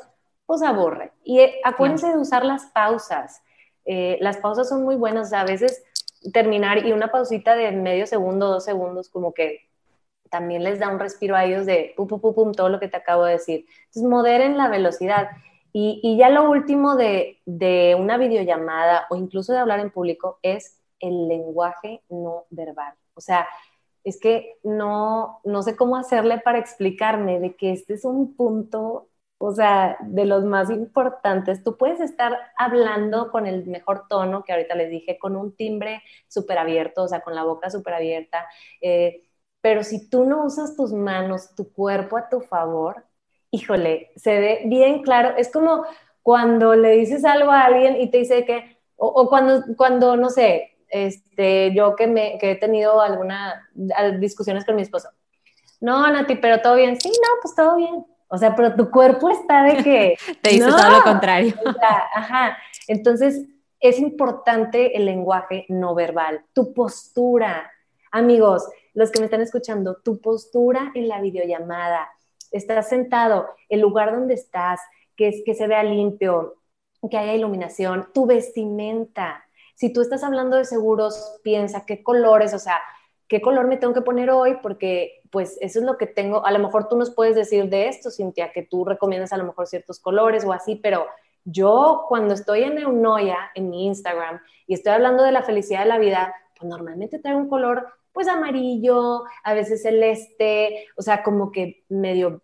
pues 0.45 0.61
aburre. 0.63 1.11
Y 1.23 1.41
eh, 1.41 1.61
acuérdense 1.63 2.07
de 2.07 2.17
usar 2.17 2.45
las 2.45 2.65
pausas. 2.67 3.43
Eh, 3.93 4.17
las 4.21 4.37
pausas 4.37 4.69
son 4.69 4.83
muy 4.83 4.95
buenas. 4.95 5.33
a 5.33 5.43
veces 5.43 5.83
terminar 6.31 6.85
y 6.85 6.93
una 6.93 7.11
pausita 7.11 7.55
de 7.55 7.73
medio 7.73 8.07
segundo, 8.07 8.47
dos 8.47 8.63
segundos, 8.63 9.09
como 9.09 9.33
que 9.33 9.67
también 10.29 10.63
les 10.63 10.79
da 10.79 10.87
un 10.87 10.97
respiro 10.97 11.35
a 11.35 11.43
ellos 11.43 11.65
de 11.65 11.93
pum, 11.97 12.07
pum, 12.07 12.21
pum, 12.21 12.33
pum, 12.33 12.51
todo 12.53 12.69
lo 12.69 12.79
que 12.79 12.87
te 12.87 12.95
acabo 12.95 13.25
de 13.25 13.33
decir. 13.33 13.65
Entonces, 13.87 14.03
moderen 14.03 14.57
la 14.57 14.69
velocidad. 14.69 15.31
Y, 15.73 15.99
y 16.03 16.15
ya 16.17 16.29
lo 16.29 16.49
último 16.49 16.95
de, 16.95 17.41
de 17.45 17.97
una 17.99 18.17
videollamada 18.17 19.07
o 19.09 19.17
incluso 19.17 19.51
de 19.51 19.59
hablar 19.59 19.81
en 19.81 19.91
público 19.91 20.39
es 20.41 20.79
el 21.01 21.27
lenguaje 21.27 22.01
no 22.07 22.45
verbal. 22.49 22.93
O 23.13 23.19
sea, 23.19 23.45
es 24.05 24.17
que 24.21 24.57
no, 24.63 25.41
no 25.43 25.63
sé 25.63 25.75
cómo 25.75 25.97
hacerle 25.97 26.39
para 26.39 26.59
explicarme 26.59 27.41
de 27.41 27.57
que 27.57 27.73
este 27.73 27.95
es 27.95 28.05
un 28.05 28.37
punto, 28.37 29.09
o 29.41 29.53
sea, 29.53 29.97
de 30.01 30.25
los 30.25 30.43
más 30.45 30.69
importantes. 30.69 31.63
Tú 31.63 31.77
puedes 31.77 31.99
estar 31.99 32.37
hablando 32.57 33.31
con 33.31 33.47
el 33.47 33.65
mejor 33.67 34.07
tono, 34.09 34.43
que 34.43 34.53
ahorita 34.53 34.75
les 34.75 34.89
dije, 34.89 35.17
con 35.19 35.35
un 35.35 35.55
timbre 35.55 36.03
súper 36.27 36.57
abierto, 36.57 37.03
o 37.03 37.07
sea, 37.07 37.21
con 37.21 37.35
la 37.35 37.43
boca 37.43 37.69
súper 37.69 37.95
abierta, 37.95 38.45
eh, 38.81 39.23
pero 39.61 39.83
si 39.83 40.09
tú 40.09 40.25
no 40.25 40.45
usas 40.45 40.75
tus 40.75 40.91
manos, 40.93 41.53
tu 41.55 41.71
cuerpo 41.71 42.17
a 42.17 42.29
tu 42.29 42.41
favor, 42.41 43.05
híjole, 43.51 44.11
se 44.15 44.39
ve 44.39 44.61
bien 44.65 45.03
claro. 45.03 45.35
Es 45.37 45.51
como 45.51 45.85
cuando 46.23 46.75
le 46.75 46.91
dices 46.91 47.25
algo 47.25 47.51
a 47.51 47.61
alguien 47.65 47.97
y 47.99 48.09
te 48.09 48.19
dice 48.19 48.45
que, 48.45 48.77
o, 48.95 49.07
o 49.07 49.29
cuando, 49.29 49.63
cuando, 49.77 50.15
no 50.17 50.29
sé, 50.29 50.77
este, 50.89 51.73
yo 51.75 51.95
que, 51.95 52.07
me, 52.07 52.37
que 52.39 52.51
he 52.51 52.55
tenido 52.55 53.01
algunas 53.01 53.55
discusiones 54.19 54.65
con 54.65 54.75
mi 54.75 54.81
esposo. 54.83 55.09
No, 55.79 56.09
Nati, 56.11 56.35
pero 56.35 56.61
todo 56.61 56.75
bien. 56.75 56.99
Sí, 56.99 57.09
no, 57.09 57.29
pues 57.41 57.55
todo 57.55 57.75
bien. 57.77 58.05
O 58.31 58.37
sea, 58.37 58.55
pero 58.55 58.75
tu 58.75 58.89
cuerpo 58.89 59.29
está 59.29 59.63
de 59.63 59.83
que... 59.83 60.17
Te 60.41 60.51
dice 60.51 60.69
todo 60.69 60.89
lo 60.89 61.03
contrario. 61.03 61.53
ajá. 62.13 62.57
Entonces, 62.87 63.45
es 63.79 63.99
importante 63.99 64.95
el 64.95 65.05
lenguaje 65.05 65.65
no 65.69 65.93
verbal, 65.93 66.43
tu 66.53 66.73
postura. 66.73 67.71
Amigos, 68.11 68.67
los 68.93 69.11
que 69.11 69.19
me 69.19 69.25
están 69.25 69.41
escuchando, 69.41 69.97
tu 69.97 70.19
postura 70.19 70.91
en 70.95 71.07
la 71.07 71.19
videollamada. 71.21 72.09
Estás 72.51 72.89
sentado, 72.89 73.49
el 73.69 73.81
lugar 73.81 74.11
donde 74.11 74.33
estás, 74.33 74.79
que, 75.15 75.27
es, 75.27 75.41
que 75.45 75.53
se 75.53 75.67
vea 75.67 75.83
limpio, 75.83 76.55
que 77.09 77.17
haya 77.17 77.33
iluminación, 77.33 78.07
tu 78.13 78.25
vestimenta 78.25 79.43
si 79.81 79.91
tú 79.91 80.01
estás 80.01 80.23
hablando 80.23 80.57
de 80.57 80.65
seguros, 80.65 81.39
piensa 81.43 81.87
qué 81.87 82.03
colores, 82.03 82.53
o 82.53 82.59
sea, 82.59 82.79
qué 83.31 83.39
color 83.39 83.65
me 83.65 83.77
tengo 83.77 83.93
que 83.93 84.01
poner 84.01 84.29
hoy, 84.29 84.57
porque 84.61 85.21
pues 85.29 85.57
eso 85.61 85.79
es 85.79 85.85
lo 85.85 85.97
que 85.97 86.05
tengo. 86.05 86.45
A 86.45 86.51
lo 86.51 86.59
mejor 86.59 86.89
tú 86.89 86.97
nos 86.97 87.11
puedes 87.11 87.33
decir 87.33 87.69
de 87.69 87.87
esto, 87.87 88.11
Cintia, 88.11 88.51
que 88.51 88.61
tú 88.61 88.83
recomiendas 88.83 89.31
a 89.31 89.37
lo 89.37 89.45
mejor 89.45 89.67
ciertos 89.67 90.01
colores 90.01 90.43
o 90.43 90.51
así, 90.51 90.75
pero 90.75 91.07
yo 91.45 92.07
cuando 92.09 92.33
estoy 92.33 92.63
en 92.63 92.77
Eunoia, 92.77 93.37
en 93.55 93.69
mi 93.69 93.85
Instagram, 93.85 94.41
y 94.67 94.73
estoy 94.73 94.91
hablando 94.91 95.23
de 95.23 95.31
la 95.31 95.43
felicidad 95.43 95.79
de 95.79 95.85
la 95.85 95.97
vida, 95.97 96.35
pues 96.59 96.69
normalmente 96.69 97.19
traigo 97.19 97.39
un 97.39 97.47
color 97.47 97.87
pues 98.11 98.27
amarillo, 98.27 99.23
a 99.45 99.53
veces 99.53 99.81
celeste, 99.81 100.87
o 100.97 101.01
sea, 101.01 101.23
como 101.23 101.53
que 101.53 101.85
medio 101.87 102.41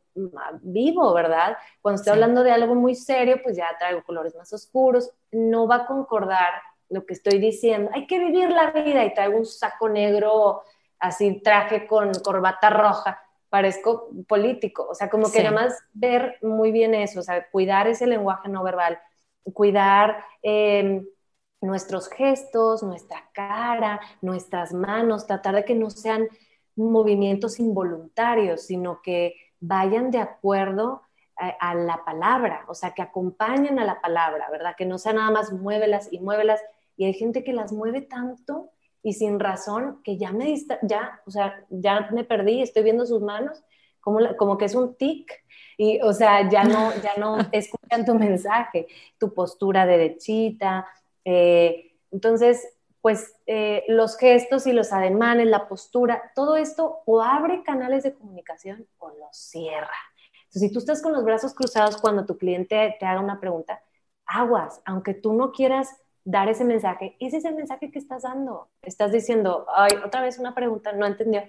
vivo, 0.62 1.14
¿verdad? 1.14 1.58
Cuando 1.82 2.00
estoy 2.00 2.14
hablando 2.14 2.44
de 2.44 2.52
algo 2.52 2.76
muy 2.76 2.96
serio, 2.96 3.42
pues 3.44 3.58
ya 3.58 3.68
traigo 3.78 4.04
colores 4.04 4.34
más 4.38 4.54
oscuros, 4.54 5.12
no 5.34 5.68
va 5.68 5.76
a 5.76 5.86
concordar 5.86 6.54
lo 6.88 7.06
que 7.06 7.14
estoy 7.14 7.40
diciendo, 7.40 7.92
hay 7.94 8.08
que 8.08 8.20
vivir 8.20 8.50
la 8.50 8.72
vida 8.72 9.04
y 9.04 9.14
traigo 9.14 9.38
un 9.38 9.46
saco 9.46 9.90
negro, 9.90 10.62
así 11.00 11.42
traje 11.42 11.88
con 11.88 12.12
corbata 12.24 12.70
roja, 12.70 13.22
parezco 13.50 14.10
político, 14.28 14.88
o 14.90 14.96
sea, 14.96 15.10
como 15.10 15.32
que 15.32 15.44
nada 15.44 15.56
más 15.56 15.80
ver 15.94 16.38
muy 16.42 16.72
bien 16.72 16.94
eso, 16.94 17.20
o 17.22 17.24
sea, 17.24 17.50
cuidar 17.50 17.88
ese 17.88 18.08
lenguaje 18.08 18.50
no 18.50 18.64
verbal, 18.64 19.00
cuidar 19.54 20.24
em, 20.42 21.06
nuestros 21.62 22.10
gestos, 22.10 22.84
nuestra 22.84 23.30
cara, 23.34 24.00
nuestras 24.22 24.74
manos, 24.74 25.28
tratar 25.28 25.56
de 25.56 25.66
que 25.66 25.76
no 25.76 25.90
sean 25.90 26.28
movimientos 26.76 27.60
involuntarios, 27.60 28.64
sino 28.64 29.02
que 29.02 29.36
vayan 29.60 30.12
de 30.12 30.20
acuerdo 30.20 31.02
a, 31.38 31.50
a, 31.72 31.76
la 31.76 32.04
palabra, 32.04 32.66
o 32.68 32.74
sea, 32.74 32.92
que 32.92 33.02
acompañen 33.02 33.80
a 33.80 33.86
la 33.86 34.02
palabra, 34.02 34.50
¿verdad? 34.52 34.76
Que 34.78 34.86
no 34.86 34.98
sea 34.98 35.14
nada 35.14 35.32
más 35.32 35.52
muévelas 35.54 36.10
y 36.12 36.20
muévelas. 36.20 36.62
Y 36.96 37.06
hay 37.06 37.14
gente 37.14 37.44
que 37.44 37.54
las 37.54 37.72
mueve 37.72 38.02
tanto 38.02 38.72
y 39.08 39.14
sin 39.14 39.40
razón 39.40 40.02
que 40.04 40.18
ya 40.18 40.34
me 40.34 40.54
ya, 40.82 41.22
o 41.26 41.32
sea, 41.32 41.66
ya 41.70 42.10
me 42.12 42.26
perdí, 42.26 42.62
estoy 42.62 42.84
viendo 42.84 43.06
sus 43.06 43.22
manos 43.22 43.64
como, 44.02 44.20
como 44.36 44.58
que 44.58 44.66
es 44.66 44.76
un 44.76 44.96
tic 44.96 45.32
y, 45.78 46.02
o 46.02 46.12
sea, 46.12 46.50
ya 46.50 46.66
no, 46.66 46.92
ya 47.02 47.16
no 47.16 47.38
escuchan 47.54 48.04
tu 48.04 48.16
mensaje, 48.16 48.88
tu 49.18 49.34
postura 49.34 49.86
derechita. 49.86 50.86
Eh, 51.24 51.96
entonces, 52.12 52.68
pues 53.00 53.34
eh, 53.46 53.86
los 53.88 54.18
gestos 54.18 54.68
y 54.68 54.74
los 54.74 54.92
ademanes, 54.92 55.48
la 55.48 55.70
postura, 55.70 56.34
todo 56.36 56.58
esto 56.58 57.00
o 57.06 57.22
abre 57.22 57.64
canales 57.64 58.04
de 58.04 58.14
comunicación 58.14 58.90
o 58.98 59.08
los 59.12 59.38
cierra. 59.38 59.96
Entonces, 60.48 60.64
si 60.64 60.74
tú 60.74 60.80
estás 60.80 61.02
con 61.02 61.14
los 61.14 61.24
brazos 61.24 61.54
cruzados 61.54 61.96
cuando 61.96 62.26
tu 62.26 62.38
cliente 62.38 62.98
te 63.00 63.06
haga 63.06 63.22
una 63.22 63.40
pregunta, 63.40 63.82
aguas, 64.26 64.82
aunque 64.84 65.14
tú 65.14 65.32
no 65.32 65.54
quieras 65.54 65.96
dar 66.30 66.50
ese 66.50 66.66
mensaje. 66.66 67.16
Ese 67.22 67.38
es 67.38 67.46
el 67.46 67.56
mensaje 67.56 67.90
que 67.90 68.00
estás 68.00 68.24
dando. 68.24 68.68
Estás 68.82 69.14
diciendo, 69.14 69.66
ay, 69.74 69.92
otra 70.06 70.22
vez 70.22 70.38
una 70.40 70.54
pregunta, 70.54 70.92
no 70.92 71.06
entendió. 71.06 71.42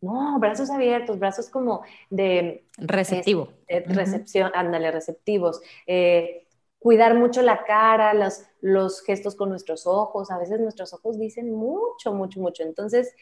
No, 0.00 0.38
brazos 0.40 0.70
abiertos, 0.70 1.20
brazos 1.20 1.48
como 1.48 1.82
de... 2.10 2.66
Receptivo. 2.78 3.48
recepción, 3.68 4.50
ándale, 4.54 4.90
receptivos. 4.90 5.60
Eh, 5.86 6.48
cuidar 6.80 7.14
mucho 7.14 7.42
la 7.42 7.64
cara, 7.64 8.12
los, 8.12 8.42
los 8.60 9.02
gestos 9.02 9.36
con 9.36 9.50
nuestros 9.50 9.86
ojos. 9.86 10.32
A 10.32 10.38
veces 10.38 10.60
nuestros 10.60 10.92
ojos 10.94 11.16
dicen 11.18 11.52
mucho, 11.52 12.12
mucho, 12.12 12.40
mucho. 12.40 12.62
Entonces, 12.64 13.14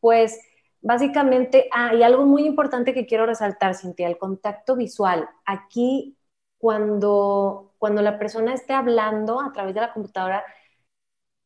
Pues 0.00 0.38
básicamente, 0.82 1.68
hay 1.72 2.02
algo 2.02 2.26
muy 2.26 2.46
importante 2.46 2.92
que 2.94 3.06
quiero 3.06 3.26
resaltar, 3.26 3.74
Cintia, 3.74 4.06
el 4.06 4.18
contacto 4.18 4.76
visual. 4.76 5.28
Aquí, 5.46 6.16
cuando, 6.64 7.74
cuando 7.76 8.00
la 8.00 8.18
persona 8.18 8.54
esté 8.54 8.72
hablando 8.72 9.42
a 9.42 9.52
través 9.52 9.74
de 9.74 9.82
la 9.82 9.92
computadora, 9.92 10.42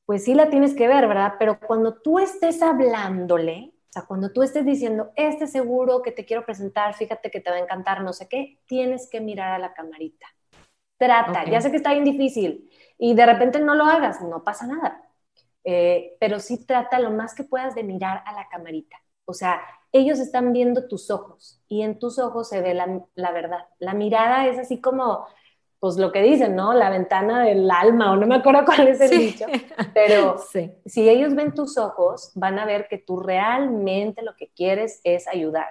pues 0.07 0.23
sí 0.23 0.33
la 0.33 0.49
tienes 0.49 0.77
que 0.77 0.87
ver, 0.87 1.09
¿verdad? 1.09 1.35
Pero 1.41 1.59
cuando 1.59 1.95
tú 2.01 2.21
estés 2.21 2.63
hablándole, 2.63 3.73
o 3.75 3.93
sea, 3.93 4.03
cuando 4.07 4.33
tú 4.33 4.45
estés 4.45 4.65
diciendo, 4.65 5.11
este 5.17 5.49
seguro 5.49 6.03
que 6.03 6.13
te 6.13 6.25
quiero 6.25 6.45
presentar, 6.45 6.95
fíjate 6.95 7.33
que 7.33 7.41
te 7.41 7.51
va 7.51 7.57
a 7.57 7.59
encantar, 7.59 8.05
no 8.05 8.13
sé 8.13 8.29
qué, 8.29 8.61
tienes 8.67 9.11
que 9.11 9.21
mirar 9.21 9.55
a 9.55 9.59
la 9.59 9.75
camarita. 9.75 10.29
Trata, 10.97 11.45
ya 11.51 11.61
sé 11.61 11.73
que 11.73 11.79
está 11.79 11.91
bien 11.95 12.05
difícil 12.05 12.71
y 12.97 13.15
de 13.15 13.27
repente 13.27 13.59
no 13.59 13.75
lo 13.75 13.87
hagas, 13.87 14.23
no 14.23 14.45
pasa 14.45 14.69
nada. 14.69 15.03
Eh, 15.65 16.17
pero 16.21 16.39
sí 16.39 16.65
trata 16.65 17.01
lo 17.01 17.11
más 17.11 17.35
que 17.35 17.43
puedas 17.43 17.75
de 17.75 17.83
mirar 17.83 18.23
a 18.25 18.33
la 18.35 18.49
camarita. 18.49 18.99
O 19.25 19.35
sea, 19.35 19.61
ellos 19.93 20.19
están 20.19 20.53
viendo 20.53 20.89
tus 20.89 21.11
ojos 21.11 21.63
y 21.69 21.83
en 21.83 21.99
tus 21.99 22.19
ojos 22.19 22.49
se 22.49 22.61
ve 22.61 22.75
la, 22.75 23.03
la 23.15 23.33
verdad. 23.33 23.67
La 23.79 23.95
mirada 23.95 24.47
es 24.47 24.59
así 24.59 24.81
como, 24.81 25.27
pues 25.81 25.97
lo 25.97 26.11
que 26.13 26.23
dicen, 26.23 26.57
¿no? 26.57 26.75
La 26.75 26.91
ventana 26.91 27.45
del 27.45 27.71
alma, 27.71 28.13
o 28.13 28.17
no 28.17 28.27
me 28.27 28.37
acuerdo 28.37 28.65
cuál 28.65 28.89
es 28.89 29.01
el 29.01 29.11
dicho, 29.11 29.47
pero 29.95 30.37
si 30.87 31.09
ellos 31.09 31.35
ven 31.35 31.55
tus 31.55 31.79
ojos, 31.79 32.33
van 32.35 32.59
a 32.59 32.67
ver 32.67 32.89
que 32.89 32.99
tú 32.99 33.21
realmente 33.21 34.23
lo 34.23 34.35
que 34.37 34.51
quieres 34.51 35.01
es 35.05 35.29
ayudar, 35.29 35.69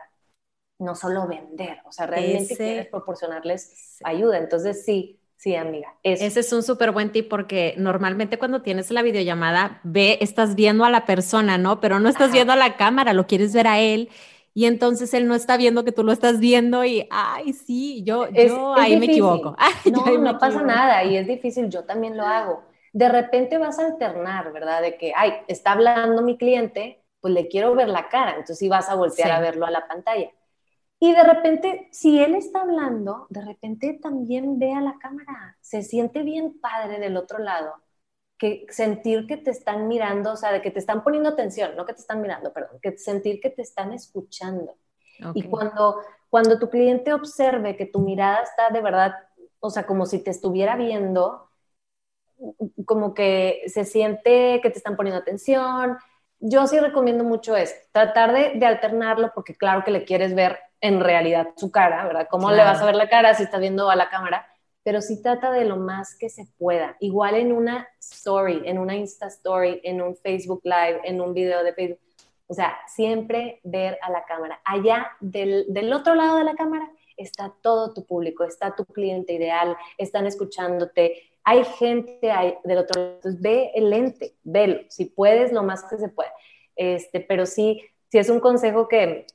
no 0.80 0.96
solo 0.96 1.28
vender, 1.28 1.80
o 1.86 1.92
sea, 1.92 2.08
realmente 2.08 2.56
quieres 2.56 2.88
proporcionarles 2.88 4.00
ayuda. 4.04 4.38
Entonces, 4.38 4.86
sí, 4.86 5.20
sí, 5.38 5.56
amiga. 5.56 5.94
Ese 6.04 6.40
es 6.40 6.52
un 6.52 6.64
súper 6.64 6.92
buen 6.92 7.12
tip 7.12 7.30
porque 7.30 7.74
normalmente 7.78 8.38
cuando 8.38 8.62
tienes 8.62 8.92
la 8.92 9.02
videollamada, 9.02 9.80
ve, 9.84 10.18
estás 10.22 10.56
viendo 10.56 10.84
a 10.84 10.90
la 10.90 11.06
persona, 11.06 11.58
¿no? 11.58 11.80
Pero 11.80 12.00
no 12.00 12.10
estás 12.10 12.32
viendo 12.32 12.54
a 12.54 12.58
la 12.58 12.76
cámara, 12.76 13.14
lo 13.14 13.28
quieres 13.28 13.54
ver 13.54 13.68
a 13.68 13.80
él 13.80 14.10
y 14.58 14.66
entonces 14.66 15.14
él 15.14 15.28
no 15.28 15.36
está 15.36 15.56
viendo 15.56 15.86
que 15.86 15.92
tú 15.92 16.04
lo 16.04 16.12
estás 16.12 16.40
viendo 16.40 16.84
y, 16.84 17.08
ay, 17.12 17.54
sí, 17.54 18.04
yo, 18.04 18.28
yo 18.32 18.74
ahí 18.74 18.98
me 18.98 19.06
equivoco. 19.06 19.56
no, 19.86 20.18
no 20.18 20.40
pasa 20.40 20.64
nada 20.64 21.04
y 21.04 21.16
es 21.16 21.28
difícil, 21.28 21.70
yo 21.70 21.84
también 21.84 22.18
lo 22.18 22.24
hago. 22.24 22.64
De 22.92 23.08
repente 23.08 23.60
vas 23.60 23.78
a 23.78 23.86
alternar, 23.86 24.52
¿verdad? 24.52 24.82
De 24.82 24.98
que, 24.98 25.14
ay, 25.16 25.34
está 25.48 25.74
hablando 25.74 26.24
mi 26.24 26.38
cliente, 26.38 27.04
pues 27.22 27.36
le 27.36 27.48
quiero 27.50 27.76
ver 27.76 27.88
la 27.88 28.10
cara, 28.10 28.32
entonces 28.32 28.58
sí 28.58 28.68
vas 28.68 28.90
a 28.90 28.96
voltear 28.96 29.32
a 29.32 29.40
verlo 29.40 29.68
a 29.68 29.70
la 29.70 29.88
pantalla. 29.88 30.32
Y 31.00 31.14
de 31.14 31.24
repente, 31.24 31.90
si 31.92 32.20
él 32.20 32.36
está 32.36 32.62
hablando, 32.62 33.28
de 33.30 33.46
repente 33.46 34.00
también 34.02 34.58
ve 34.58 34.74
a 34.74 34.82
la 34.82 34.98
cámara, 34.98 35.58
se 35.62 35.84
siente 35.84 36.24
bien 36.24 36.60
padre 36.60 37.00
del 37.00 37.18
otro 37.18 37.38
lado 37.40 37.76
que 38.38 38.66
sentir 38.70 39.26
que 39.26 39.38
te 39.38 39.52
están 39.52 39.88
mirando, 39.88 40.34
o 40.34 40.36
sea, 40.36 40.52
de 40.52 40.62
que 40.62 40.72
te 40.72 40.80
están 40.80 41.04
poniendo 41.04 41.30
atención, 41.30 41.76
no 41.76 41.86
que 41.86 41.94
te 41.94 42.02
están 42.02 42.22
mirando, 42.22 42.54
perdón, 42.54 42.80
que 42.82 42.98
sentir 42.98 43.40
que 43.40 43.50
te 43.50 43.64
están 43.64 43.94
escuchando. 43.94 44.76
Y 45.34 45.44
cuando, 45.44 46.02
cuando 46.30 46.60
tu 46.60 46.70
cliente 46.70 47.14
observe 47.14 47.76
que 47.76 47.88
tu 47.88 48.00
mirada 48.00 48.44
está 48.44 48.70
de 48.70 48.82
verdad, 48.82 49.16
o 49.60 49.72
sea, 49.72 49.88
como 49.88 50.06
si 50.06 50.20
te 50.20 50.30
estuviera 50.30 50.76
viendo, 50.76 51.50
como 52.86 53.14
que 53.14 53.64
se 53.68 53.86
siente 53.86 54.60
que 54.62 54.70
te 54.70 54.78
están 54.78 54.96
poniendo 54.96 55.22
atención. 55.22 55.98
Yo 56.40 56.68
sí 56.68 56.80
recomiendo 56.80 57.24
mucho 57.24 57.56
esto, 57.56 57.80
tratar 57.92 58.34
de, 58.34 58.66
alternarlo 58.66 59.32
porque 59.34 59.56
claro 59.56 59.84
que 59.84 59.92
le 59.92 60.06
quieres 60.06 60.36
ver 60.36 60.60
en 60.82 61.00
realidad 61.00 61.50
su 61.56 61.72
cara, 61.72 62.06
¿verdad? 62.06 62.28
¿Cómo 62.30 62.52
le 62.52 62.64
vas 62.64 62.82
a 62.82 62.86
ver 62.86 62.96
la 62.96 63.10
cara 63.10 63.34
si 63.34 63.44
estás 63.44 63.60
viendo 63.60 63.90
a 63.90 63.96
la 63.96 64.10
cámara? 64.10 64.48
pero 64.88 65.02
sí 65.02 65.22
trata 65.22 65.52
de 65.52 65.66
lo 65.66 65.76
más 65.76 66.16
que 66.18 66.30
se 66.30 66.48
pueda. 66.58 66.96
Igual 67.02 67.36
en 67.36 67.52
una 67.52 67.90
story, 68.00 68.62
en 68.64 68.78
una 68.78 68.96
Insta 68.96 69.28
Story, 69.28 69.82
en 69.84 70.02
un 70.02 70.16
Facebook 70.16 70.62
Live, 70.64 71.02
en 71.04 71.20
un 71.20 71.34
video 71.34 71.62
de 71.62 71.74
Facebook. 71.74 72.00
O 72.48 72.54
sea, 72.54 72.74
siempre 72.88 73.60
ver 73.66 74.00
a 74.02 74.10
la 74.10 74.24
cámara. 74.24 74.62
Allá 74.64 75.10
del, 75.20 75.66
del 75.68 75.92
otro 75.92 76.16
lado 76.16 76.38
de 76.38 76.46
la 76.46 76.56
cámara 76.56 76.90
está 77.18 77.54
todo 77.62 77.94
tu 77.94 78.06
público, 78.06 78.46
está 78.46 78.78
tu 78.78 78.86
cliente 78.86 79.34
ideal, 79.34 79.76
están 79.98 80.26
escuchándote, 80.26 81.22
hay 81.44 81.66
gente 81.66 82.32
ahí 82.32 82.56
del 82.64 82.78
otro 82.78 83.02
lado. 83.02 83.16
Entonces, 83.16 83.42
ve 83.42 83.72
el 83.76 83.90
lente, 83.90 84.38
velo, 84.44 84.80
si 84.88 85.04
puedes, 85.04 85.52
lo 85.52 85.64
más 85.64 85.84
que 85.84 85.98
se 85.98 86.08
puede. 86.08 86.32
Este, 86.78 87.20
pero 87.20 87.46
sí, 87.46 87.82
sí 88.10 88.20
es 88.20 88.30
un 88.30 88.40
consejo 88.40 88.88
que, 88.88 89.28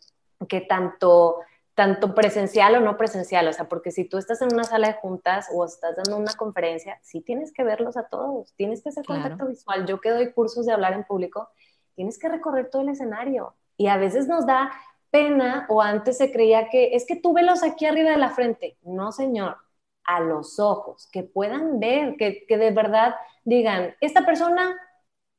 que 0.46 0.60
tanto 0.60 1.38
tanto 1.74 2.14
presencial 2.14 2.74
o 2.76 2.80
no 2.80 2.96
presencial, 2.96 3.48
o 3.48 3.52
sea, 3.52 3.68
porque 3.68 3.90
si 3.90 4.04
tú 4.04 4.18
estás 4.18 4.42
en 4.42 4.52
una 4.52 4.64
sala 4.64 4.88
de 4.88 4.94
juntas 4.94 5.48
o 5.54 5.64
estás 5.64 5.96
dando 5.96 6.18
una 6.18 6.34
conferencia, 6.34 6.98
sí 7.02 7.22
tienes 7.22 7.52
que 7.52 7.64
verlos 7.64 7.96
a 7.96 8.08
todos, 8.08 8.52
tienes 8.56 8.82
que 8.82 8.90
hacer 8.90 9.06
contacto 9.06 9.46
visual. 9.46 9.86
Yo 9.86 10.00
que 10.00 10.10
doy 10.10 10.32
cursos 10.32 10.66
de 10.66 10.72
hablar 10.72 10.92
en 10.92 11.04
público, 11.04 11.48
tienes 11.94 12.18
que 12.18 12.28
recorrer 12.28 12.68
todo 12.70 12.82
el 12.82 12.90
escenario 12.90 13.54
y 13.76 13.86
a 13.86 13.96
veces 13.96 14.28
nos 14.28 14.46
da 14.46 14.70
pena 15.10 15.66
o 15.68 15.80
antes 15.80 16.18
se 16.18 16.30
creía 16.30 16.68
que 16.68 16.94
es 16.94 17.06
que 17.06 17.16
tú 17.16 17.32
velos 17.32 17.62
aquí 17.62 17.86
arriba 17.86 18.10
de 18.10 18.18
la 18.18 18.30
frente. 18.30 18.76
No, 18.82 19.10
señor, 19.10 19.56
a 20.04 20.20
los 20.20 20.58
ojos, 20.58 21.08
que 21.10 21.22
puedan 21.22 21.80
ver, 21.80 22.16
que, 22.16 22.44
que 22.46 22.58
de 22.58 22.70
verdad 22.70 23.14
digan, 23.44 23.94
esta 24.00 24.26
persona 24.26 24.78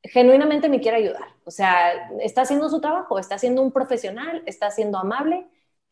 genuinamente 0.04 0.68
me 0.68 0.80
quiere 0.80 0.98
ayudar, 0.98 1.28
o 1.44 1.50
sea, 1.50 2.10
está 2.20 2.42
haciendo 2.42 2.68
su 2.68 2.80
trabajo, 2.80 3.18
está 3.18 3.38
siendo 3.38 3.62
un 3.62 3.72
profesional, 3.72 4.42
está 4.46 4.70
siendo 4.70 4.98
amable 4.98 5.46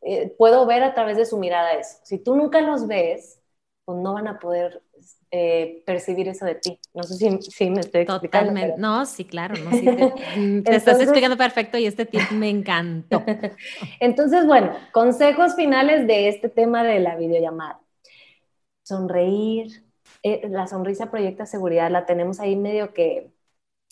eh, 0.05 0.33
puedo 0.37 0.65
ver 0.65 0.83
a 0.83 0.93
través 0.93 1.17
de 1.17 1.25
su 1.25 1.37
mirada 1.37 1.73
eso. 1.73 1.97
Si 2.03 2.17
tú 2.17 2.35
nunca 2.35 2.59
los 2.61 2.87
ves, 2.87 3.39
pues 3.85 3.97
no 3.99 4.13
van 4.13 4.27
a 4.27 4.37
poder 4.37 4.81
eh, 5.31 5.81
percibir 5.85 6.27
eso 6.27 6.45
de 6.45 6.55
ti. 6.55 6.77
No 6.93 7.03
sé 7.03 7.15
si, 7.15 7.41
si 7.41 7.69
me 7.69 7.79
estoy 7.79 8.01
explicando. 8.01 8.51
Totalmente. 8.51 8.81
No, 8.81 9.05
sí, 9.05 9.23
claro. 9.23 9.55
No, 9.55 9.71
te, 9.71 10.61
te 10.63 10.75
estás 10.75 10.99
explicando 10.99 11.37
perfecto 11.37 11.77
y 11.77 11.85
este 11.85 12.05
tip 12.05 12.31
me 12.31 12.49
encantó. 12.49 13.23
Entonces, 14.01 14.45
bueno, 14.45 14.75
consejos 14.91 15.55
finales 15.55 16.05
de 16.05 16.27
este 16.27 16.49
tema 16.49 16.83
de 16.83 16.99
la 16.99 17.15
videollamada. 17.15 17.79
Sonreír. 18.83 19.85
Eh, 20.21 20.47
la 20.49 20.67
sonrisa 20.67 21.09
proyecta 21.09 21.45
seguridad. 21.45 21.89
La 21.91 22.05
tenemos 22.05 22.41
ahí 22.41 22.57
medio 22.57 22.93
que 22.93 23.32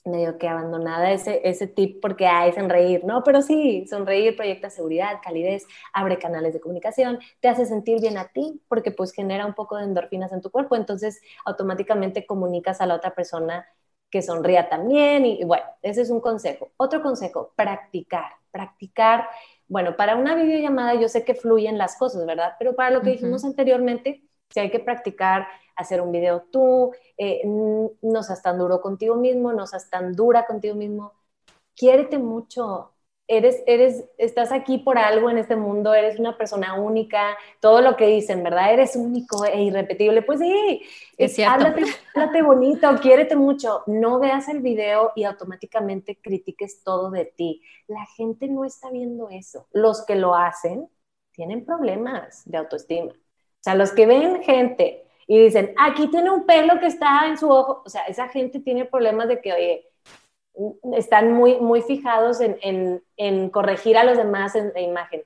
medio 0.06 0.38
que 0.38 0.48
abandonada 0.48 1.12
ese, 1.12 1.42
ese 1.44 1.68
tip 1.68 2.02
porque 2.02 2.28
hay 2.28 2.54
sonreír, 2.54 3.04
¿no? 3.04 3.24
Pero 3.24 3.42
sí, 3.42 3.86
sonreír 3.88 4.36
proyecta 4.36 4.70
seguridad, 4.70 5.20
calidez, 5.24 5.66
abre 5.94 6.18
canales 6.18 6.54
de 6.54 6.60
comunicación, 6.62 7.20
te 7.40 7.48
hace 7.48 7.66
sentir 7.66 8.02
bien 8.02 8.18
a 8.18 8.28
ti 8.30 8.62
porque 8.68 8.92
pues 8.92 9.12
genera 9.14 9.46
un 9.46 9.54
poco 9.54 9.78
de 9.78 9.84
endorfinas 9.86 10.32
en 10.32 10.42
tu 10.42 10.52
cuerpo, 10.52 10.76
entonces 10.76 11.22
automáticamente 11.46 12.26
comunicas 12.26 12.82
a 12.82 12.86
la 12.86 12.96
otra 12.96 13.14
persona 13.14 13.68
que 14.10 14.22
sonría 14.22 14.70
también 14.70 15.26
y, 15.26 15.44
bueno, 15.46 15.64
ese 15.82 16.02
es 16.02 16.10
un 16.10 16.20
consejo. 16.20 16.72
Otro 16.78 17.02
consejo, 17.02 17.54
practicar, 17.56 18.34
practicar. 18.52 19.28
Bueno, 19.68 19.96
para 19.96 20.16
una 20.18 20.36
videollamada 20.36 20.96
yo 20.96 21.08
sé 21.08 21.24
que 21.24 21.34
fluyen 21.34 21.78
las 21.78 21.96
cosas, 21.98 22.26
¿verdad? 22.26 22.56
Pero 22.60 22.76
para 22.76 22.92
lo 22.92 23.02
que 23.02 23.12
dijimos 23.12 23.46
anteriormente, 23.46 24.22
si 24.52 24.60
hay 24.60 24.70
que 24.70 24.80
practicar 24.80 25.48
hacer 25.76 26.02
un 26.02 26.12
video 26.12 26.44
tú, 26.52 26.92
eh, 27.18 27.42
no 27.46 28.24
seas 28.24 28.42
tan 28.42 28.58
duro 28.58 28.82
contigo 28.82 29.16
mismo, 29.16 29.54
no 29.54 29.68
seas 29.68 29.90
tan 29.90 30.14
dura 30.14 30.46
contigo 30.46 30.76
mismo. 30.76 31.14
Quiérete 31.76 32.18
mucho. 32.18 32.94
Eres, 33.28 33.64
eres, 33.66 34.04
estás 34.18 34.52
aquí 34.52 34.78
por 34.80 34.98
algo 34.98 35.30
en 35.30 35.38
este 35.38 35.56
mundo, 35.56 35.94
eres 35.94 36.20
una 36.20 36.38
persona 36.38 36.74
única, 36.74 37.38
todo 37.62 37.80
lo 37.82 37.96
que 37.96 38.08
dicen, 38.08 38.44
¿verdad? 38.44 38.74
Eres 38.74 38.98
único 38.98 39.46
e 39.46 39.64
irrepetible. 39.64 40.22
Pues 40.22 40.40
sí, 40.42 40.82
es 41.18 41.40
háblate, 41.40 41.84
háblate 42.14 42.42
bonito, 42.42 42.90
quiérete 43.02 43.38
mucho. 43.38 43.84
No 43.88 44.20
veas 44.20 44.50
el 44.50 44.60
video 44.60 45.14
y 45.16 45.24
automáticamente 45.24 46.20
critiques 46.22 46.84
todo 46.84 47.10
de 47.10 47.26
ti. 47.26 47.62
La 47.88 48.06
gente 48.18 48.50
no 48.50 48.66
está 48.66 48.90
viendo 48.92 49.30
eso. 49.30 49.68
Los 49.72 50.06
que 50.06 50.16
lo 50.16 50.36
hacen 50.36 50.90
tienen 51.32 51.64
problemas 51.66 52.44
de 52.46 52.58
autoestima. 52.58 53.14
O 53.62 53.64
sea, 53.64 53.76
los 53.76 53.92
que 53.92 54.08
ven 54.08 54.42
gente 54.42 55.04
y 55.28 55.40
dicen, 55.40 55.74
aquí 55.78 56.08
tiene 56.08 56.32
un 56.32 56.48
pelo 56.48 56.80
que 56.80 56.88
está 56.88 57.28
en 57.28 57.38
su 57.38 57.48
ojo, 57.48 57.84
o 57.86 57.90
sea, 57.90 58.02
esa 58.06 58.28
gente 58.28 58.60
tiene 58.60 58.86
problemas 58.86 59.28
de 59.28 59.40
que, 59.40 59.54
oye, 59.54 59.88
están 60.98 61.32
muy, 61.32 61.60
muy 61.60 61.84
fijados 61.84 62.42
en, 62.42 62.58
en, 62.62 63.04
en 63.18 63.50
corregir 63.52 63.98
a 63.98 64.04
los 64.04 64.18
demás 64.18 64.56
en 64.56 64.74
la 64.74 64.82
imagen. 64.82 65.22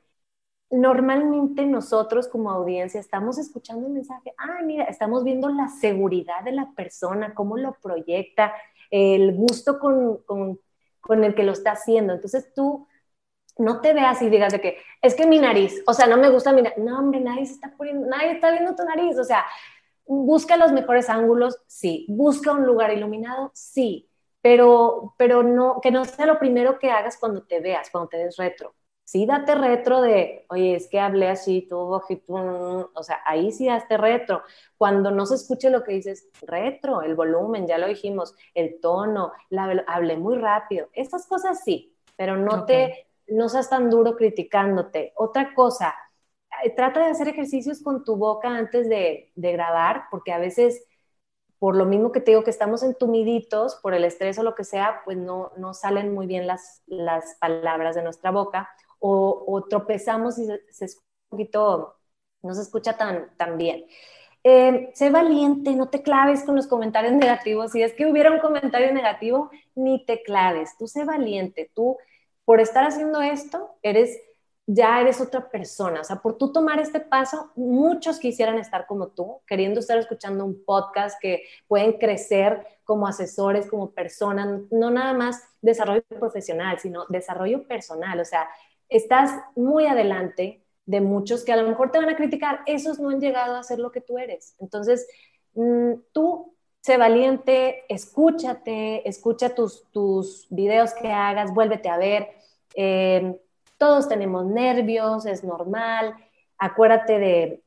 Normalmente 0.70 1.66
nosotros 1.66 2.28
como 2.28 2.52
audiencia 2.52 3.00
estamos 3.00 3.38
escuchando 3.38 3.88
un 3.88 3.94
mensaje, 3.94 4.34
ah, 4.38 4.60
mira, 4.64 4.84
estamos 4.84 5.24
viendo 5.24 5.48
la 5.48 5.70
seguridad 5.70 6.44
de 6.44 6.52
la 6.52 6.72
persona, 6.76 7.34
cómo 7.34 7.56
lo 7.56 7.74
proyecta, 7.82 8.54
el 8.92 9.34
gusto 9.34 9.80
con, 9.80 10.18
con, 10.26 10.60
con 11.00 11.24
el 11.24 11.36
que 11.36 11.44
lo 11.44 11.54
está 11.54 11.72
haciendo. 11.72 12.14
Entonces 12.14 12.54
tú 12.54 12.86
no 13.58 13.82
te 13.82 13.94
veas 13.94 14.22
y 14.22 14.30
digas 14.30 14.54
de 14.54 14.62
que 14.62 14.78
es 15.02 15.16
que 15.16 15.28
mi 15.28 15.40
nariz, 15.40 15.82
o 15.88 15.94
sea, 15.94 16.08
no 16.08 16.18
me 16.18 16.30
gusta 16.30 16.52
mi 16.52 16.62
nariz. 16.62 16.78
No, 16.78 17.00
hombre, 17.00 17.20
nadie 17.20 17.44
está 17.44 17.74
poniendo, 17.76 18.08
nadie 18.08 18.32
está 18.32 18.52
viendo 18.52 18.76
tu 18.76 18.84
nariz, 18.84 19.18
o 19.18 19.24
sea, 19.24 19.46
busca 20.06 20.58
los 20.58 20.72
mejores 20.72 21.10
ángulos, 21.10 21.60
sí. 21.68 22.06
Busca 22.10 22.52
un 22.52 22.66
lugar 22.66 22.92
iluminado, 22.92 23.52
sí. 23.54 24.10
Pero, 24.42 25.16
pero 25.18 25.44
no, 25.44 25.80
que 25.82 25.92
no 25.92 26.06
sea 26.06 26.26
lo 26.26 26.40
primero 26.40 26.78
que 26.80 26.92
hagas 26.92 27.18
cuando 27.18 27.44
te 27.44 27.60
veas, 27.60 27.90
cuando 27.90 28.10
te 28.10 28.18
des 28.18 28.38
retro. 28.38 28.76
Sí, 29.04 29.28
date 29.28 29.54
retro 29.54 30.02
de, 30.02 30.46
oye, 30.50 30.76
es 30.76 30.90
que 30.90 31.00
hablé 31.00 31.30
así, 31.30 31.62
tú, 31.70 31.78
o 31.78 33.04
sea, 33.04 33.22
ahí 33.24 33.52
sí 33.52 33.68
date 33.68 33.98
retro. 33.98 34.42
Cuando 34.78 35.12
no 35.12 35.28
se 35.28 35.36
escuche 35.36 35.70
lo 35.70 35.84
que 35.84 35.94
dices, 35.94 36.28
retro, 36.42 37.04
el 37.04 37.16
volumen, 37.16 37.68
ya 37.68 37.78
lo 37.78 37.88
dijimos, 37.88 38.36
el 38.56 38.80
tono, 38.82 39.32
la, 39.50 39.84
hablé 39.88 40.18
muy 40.18 40.38
rápido. 40.38 40.90
Estas 40.94 41.28
cosas 41.28 41.64
sí, 41.64 41.96
pero 42.16 42.36
no 42.36 42.66
te, 42.66 43.08
no 43.28 43.50
seas 43.50 43.70
tan 43.70 43.90
duro 43.90 44.16
criticándote. 44.16 45.14
Otra 45.16 45.54
cosa, 45.54 45.96
eh, 46.64 46.74
trata 46.76 47.02
de 47.02 47.12
hacer 47.12 47.28
ejercicios 47.28 47.82
con 47.82 48.04
tu 48.04 48.16
boca 48.18 48.50
antes 48.50 48.90
de, 48.90 49.32
de 49.36 49.52
grabar, 49.52 50.06
porque 50.12 50.34
a 50.34 50.40
veces 50.40 50.86
por 51.60 51.76
lo 51.76 51.86
mismo 51.86 52.12
que 52.12 52.20
te 52.22 52.32
digo 52.32 52.44
que 52.44 52.52
estamos 52.52 52.84
entumiditos 52.84 53.76
por 53.78 53.94
el 53.94 54.04
estrés 54.04 54.38
o 54.38 54.44
lo 54.44 54.56
que 54.56 54.64
sea, 54.64 55.02
pues 55.06 55.18
no, 55.18 55.52
no 55.58 55.74
salen 55.74 56.14
muy 56.14 56.28
bien 56.28 56.48
las, 56.48 56.84
las 56.86 57.36
palabras 57.40 57.96
de 57.96 58.04
nuestra 58.04 58.32
boca 58.32 58.70
o, 59.00 59.66
tropezamos 59.70 60.38
y 60.40 60.48
se, 60.72 60.86
un 60.86 61.30
poquito, 61.30 61.96
no 62.42 62.54
se 62.54 62.62
escucha 62.62 62.98
tan, 62.98 63.36
tan 63.38 63.58
bien. 63.58 63.86
Eh, 64.44 64.92
sé 64.94 65.10
valiente, 65.10 65.76
no 65.76 65.90
te 65.90 66.04
claves 66.04 66.44
con 66.44 66.56
los 66.56 66.68
comentarios 66.68 67.14
negativos. 67.16 67.72
Si 67.72 67.82
es 67.82 67.94
que 67.94 68.06
hubiera 68.06 68.32
un 68.32 68.40
comentario 68.40 68.94
negativo, 68.94 69.50
ni 69.76 70.06
te 70.06 70.24
claves. 70.24 70.78
Tú 70.78 70.88
sé 70.88 71.04
valiente. 71.04 71.72
Tú, 71.74 71.98
por 72.46 72.62
estar 72.62 72.86
haciendo 72.86 73.22
esto, 73.22 73.76
eres 73.82 74.18
ya 74.68 75.00
eres 75.00 75.22
otra 75.22 75.50
persona. 75.50 76.02
O 76.02 76.04
sea, 76.04 76.18
por 76.18 76.38
tú 76.38 76.52
tomar 76.52 76.80
este 76.80 77.00
paso, 77.00 77.52
muchos 77.56 78.20
quisieran 78.20 78.58
estar 78.58 78.88
como 78.88 79.10
tú, 79.10 79.42
queriendo 79.46 79.80
estar 79.80 79.98
escuchando 79.98 80.44
un 80.46 80.64
podcast 80.66 81.20
que 81.22 81.44
pueden 81.68 81.94
crecer 81.94 82.66
como 82.84 83.08
asesores, 83.08 83.68
como 83.68 83.92
personas, 83.92 84.62
no 84.72 84.90
nada 84.90 85.14
más 85.14 85.44
desarrollo 85.62 86.04
profesional, 86.20 86.80
sino 86.80 87.06
desarrollo 87.10 87.68
personal. 87.68 88.20
O 88.20 88.26
sea, 88.26 88.48
estás 88.90 89.32
muy 89.56 89.86
adelante 89.86 90.64
de 90.86 91.02
muchos 91.02 91.44
que 91.44 91.52
a 91.52 91.58
lo 91.58 91.68
mejor 91.68 91.92
te 91.92 92.00
van 92.00 92.10
a 92.10 92.16
criticar, 92.16 92.62
esos 92.66 93.00
no 93.00 93.10
han 93.10 93.20
llegado 93.20 93.56
a 93.56 93.64
ser 93.64 93.80
lo 93.80 93.92
que 93.92 94.02
tú 94.02 94.18
eres. 94.18 94.56
Entonces, 94.60 95.08
mm, 95.54 95.94
tú 96.12 96.55
sé 96.86 96.98
valiente, 96.98 97.84
escúchate, 97.90 99.10
escucha 99.10 99.56
tus, 99.56 99.90
tus 99.92 100.46
videos 100.52 100.94
que 100.94 101.12
hagas, 101.12 101.52
vuélvete 101.52 101.90
a 101.90 101.98
ver. 101.98 102.30
Eh, 102.76 103.42
todos 103.80 104.08
tenemos 104.08 104.46
nervios, 104.46 105.26
es 105.26 105.44
normal. 105.44 106.14
Acuérdate 106.60 107.18
de, 107.18 107.64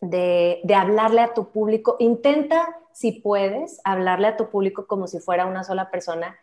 de, 0.00 0.60
de, 0.64 0.74
hablarle 0.74 1.20
a 1.20 1.34
tu 1.34 1.50
público. 1.50 1.96
Intenta, 1.98 2.74
si 2.94 3.12
puedes, 3.12 3.82
hablarle 3.84 4.28
a 4.28 4.38
tu 4.38 4.48
público 4.48 4.86
como 4.86 5.08
si 5.08 5.18
fuera 5.18 5.44
una 5.44 5.62
sola 5.62 5.90
persona, 5.90 6.34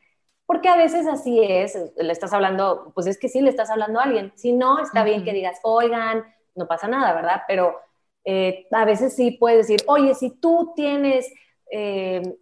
porque 0.46 0.70
a 0.70 0.78
veces 0.78 1.08
así 1.08 1.44
es, 1.44 1.76
le 1.98 2.14
estás 2.14 2.34
hablando, 2.34 2.92
pues 2.94 3.08
es 3.08 3.18
que 3.18 3.30
sí, 3.30 3.42
le 3.42 3.50
estás 3.50 3.72
hablando 3.72 4.00
a 4.00 4.04
alguien. 4.04 4.32
Si 4.36 4.54
no, 4.54 4.78
está 4.80 5.04
bien 5.04 5.24
que 5.24 5.34
digas, 5.34 5.58
oigan, 5.64 6.24
no 6.54 6.68
pasa 6.68 6.88
nada, 6.88 7.16
¿verdad? 7.16 7.42
Pero 7.48 7.80
eh, 8.26 8.68
a 8.72 8.86
veces 8.86 9.16
sí 9.16 9.32
puedes 9.32 9.68
decir, 9.68 9.84
oye, 9.88 10.14
si 10.14 10.30
tú 10.30 10.74
tienes 10.76 11.34
eh, 11.72 12.38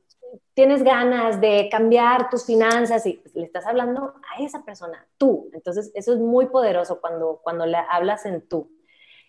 tienes 0.54 0.84
ganas 0.84 1.40
de 1.40 1.70
cambiar 1.72 2.30
tus 2.30 2.46
finanzas 2.46 3.06
y 3.06 3.22
le 3.34 3.46
estás 3.46 3.66
hablando 3.66 4.16
a 4.30 4.44
esa 4.44 4.64
persona, 4.64 5.08
tú. 5.18 5.50
Entonces, 5.54 5.92
eso 5.94 6.14
es 6.14 6.20
muy 6.20 6.48
poderoso 6.48 7.00
cuando, 7.00 7.40
cuando 7.44 7.66
le 7.66 7.78
hablas 7.78 8.26
en 8.26 8.48
tú. 8.48 8.72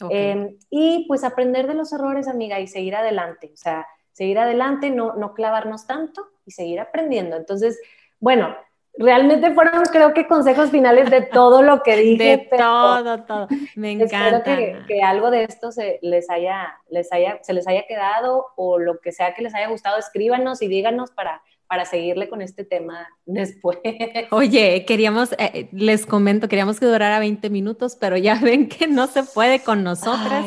Em, 0.09 0.57
y 0.71 1.05
pues 1.07 1.25
aprender 1.25 1.67
de 1.67 1.75
los 1.75 1.93
errores, 1.93 2.27
amiga, 2.27 2.59
y 2.59 2.67
seguir 2.67 2.97
adelante. 2.97 3.51
O 3.53 3.57
sea, 3.57 3.87
seguir 4.13 4.39
adelante, 4.39 4.91
no, 4.91 5.15
no 5.15 5.35
clavarnos 5.35 5.87
tanto 5.87 6.27
y 6.47 6.53
seguir 6.53 6.81
aprendiendo. 6.81 7.37
Entonces, 7.37 7.79
bueno, 8.19 8.57
realmente 8.99 9.53
fueron 9.53 9.83
creo 9.91 10.13
que 10.13 10.27
consejos 10.27 10.71
finales 10.71 11.11
de 11.11 11.23
todo 11.23 11.63
lo 11.63 11.83
que 11.83 11.97
dije. 11.97 12.25
De 12.25 12.49
todo, 12.57 13.23
todo. 13.25 13.49
Me 13.77 13.93
encanta. 13.93 14.39
Espero 14.39 14.87
que, 14.87 15.03
algo 15.03 15.31
de 15.31 15.45
esto 15.45 15.73
se 15.73 15.99
les, 16.03 16.29
haya, 16.31 16.75
les 16.89 17.13
haya, 17.13 17.39
se 17.43 17.53
les 17.53 17.67
haya 17.67 17.87
quedado 17.87 18.47
o 18.57 18.79
lo 18.79 19.01
que 19.01 19.13
sea 19.13 19.35
que 19.35 19.43
les 19.43 19.55
haya 19.55 19.69
gustado, 19.69 19.99
escríbanos 19.99 20.63
y 20.63 20.69
díganos 20.69 21.11
para, 21.11 21.43
para 21.67 21.85
seguirle 21.85 22.29
con 22.29 22.43
este 22.43 22.65
tema 22.65 23.09
después. 23.27 23.79
Oye, 24.31 24.85
queríamos, 24.87 25.33
eh, 25.39 25.69
les 25.73 26.05
comento, 26.05 26.49
queríamos 26.49 26.81
que 26.81 26.87
durara 26.87 27.19
20 27.21 27.49
minutos, 27.51 27.97
pero 27.99 28.17
ya 28.17 28.35
ven 28.43 28.69
que 28.69 28.87
no 28.87 29.07
se 29.07 29.23
puede 29.23 29.61
con 29.61 29.83
nosotras. 29.83 30.45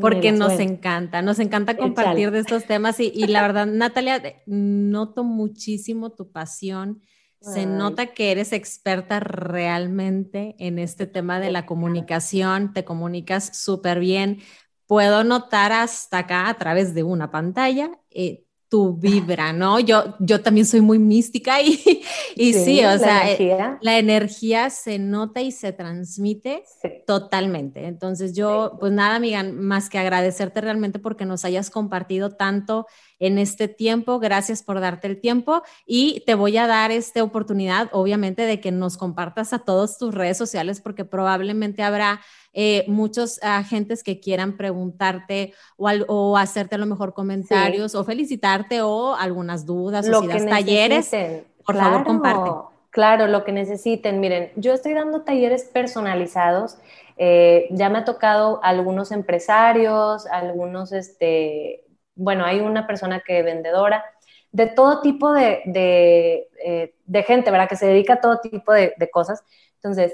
porque 0.00 0.32
nos 0.32 0.58
encanta, 0.60 1.20
nos 1.22 1.38
encanta 1.38 1.76
compartir 1.76 2.30
de 2.30 2.38
estos 2.38 2.64
temas 2.64 2.98
y, 3.00 3.12
y 3.14 3.26
la 3.26 3.42
verdad, 3.42 3.66
Natalia, 3.66 4.22
noto 4.46 5.24
muchísimo 5.24 6.10
tu 6.10 6.30
pasión, 6.30 7.02
se 7.44 7.66
nota 7.66 8.06
que 8.14 8.30
eres 8.32 8.52
experta 8.52 9.20
realmente 9.20 10.56
en 10.58 10.78
este 10.78 11.06
tema 11.06 11.40
de 11.40 11.50
la 11.50 11.66
comunicación, 11.66 12.72
te 12.72 12.84
comunicas 12.84 13.56
súper 13.58 14.00
bien. 14.00 14.40
Puedo 14.86 15.24
notar 15.24 15.72
hasta 15.72 16.18
acá 16.18 16.48
a 16.48 16.58
través 16.58 16.94
de 16.94 17.02
una 17.02 17.30
pantalla 17.30 17.90
eh, 18.10 18.43
tu 18.74 18.92
vibra, 18.92 19.52
¿no? 19.52 19.78
Yo, 19.78 20.16
yo 20.18 20.40
también 20.40 20.66
soy 20.66 20.80
muy 20.80 20.98
mística 20.98 21.62
y, 21.62 22.02
y 22.34 22.52
sí, 22.54 22.84
o 22.84 22.98
sea, 22.98 23.30
eh, 23.30 23.56
la 23.80 23.98
energía 23.98 24.68
se 24.68 24.98
nota 24.98 25.42
y 25.42 25.52
se 25.52 25.72
transmite 25.72 26.64
totalmente. 27.06 27.86
Entonces 27.86 28.34
yo, 28.34 28.76
pues 28.80 28.90
nada, 28.90 29.14
amiga, 29.14 29.44
más 29.44 29.88
que 29.88 30.00
agradecerte 30.00 30.60
realmente 30.60 30.98
porque 30.98 31.24
nos 31.24 31.44
hayas 31.44 31.70
compartido 31.70 32.30
tanto 32.30 32.88
en 33.20 33.38
este 33.38 33.68
tiempo. 33.68 34.18
Gracias 34.18 34.64
por 34.64 34.80
darte 34.80 35.06
el 35.06 35.20
tiempo 35.20 35.62
y 35.86 36.24
te 36.26 36.34
voy 36.34 36.56
a 36.56 36.66
dar 36.66 36.90
esta 36.90 37.22
oportunidad, 37.22 37.90
obviamente, 37.92 38.42
de 38.42 38.58
que 38.58 38.72
nos 38.72 38.96
compartas 38.96 39.52
a 39.52 39.60
todas 39.60 39.98
tus 39.98 40.12
redes 40.12 40.36
sociales 40.36 40.80
porque 40.80 41.04
probablemente 41.04 41.84
habrá 41.84 42.20
eh, 42.56 42.84
muchos 42.86 43.42
agentes 43.42 44.04
que 44.04 44.20
quieran 44.20 44.56
preguntarte 44.56 45.52
o, 45.76 45.90
o, 46.06 46.36
hacerte 46.36 46.76
a 46.76 46.78
lo 46.78 46.86
mejor 46.86 47.12
comentarios 47.12 47.96
o 47.96 48.04
felicitarte 48.04 48.80
o 48.80 49.16
algunas 49.16 49.66
dudas 49.66 50.08
o 50.08 50.20
si 50.20 50.28
das 50.28 50.46
talleres, 50.46 51.10
por 51.66 51.76
favor 51.76 52.04
comparte. 52.04 52.50
Claro, 52.90 53.26
lo 53.26 53.42
que 53.42 53.50
necesiten. 53.50 54.20
Miren, 54.20 54.52
yo 54.54 54.72
estoy 54.72 54.94
dando 54.94 55.22
talleres 55.22 55.64
personalizados. 55.64 56.78
Eh, 57.16 57.66
ya 57.70 57.88
me 57.88 57.98
ha 57.98 58.04
tocado 58.04 58.60
algunos 58.62 59.10
empresarios, 59.10 60.26
algunos, 60.28 60.92
este, 60.92 61.82
bueno, 62.14 62.44
hay 62.44 62.60
una 62.60 62.86
persona 62.86 63.20
que 63.26 63.42
vendedora, 63.42 64.04
de 64.52 64.68
todo 64.68 65.00
tipo 65.00 65.32
de, 65.32 65.62
de, 65.64 66.48
eh, 66.64 66.94
de 67.04 67.22
gente, 67.24 67.50
¿verdad? 67.50 67.68
Que 67.68 67.74
se 67.74 67.88
dedica 67.88 68.14
a 68.14 68.20
todo 68.20 68.38
tipo 68.38 68.72
de, 68.72 68.94
de 68.96 69.10
cosas. 69.10 69.42
Entonces, 69.74 70.12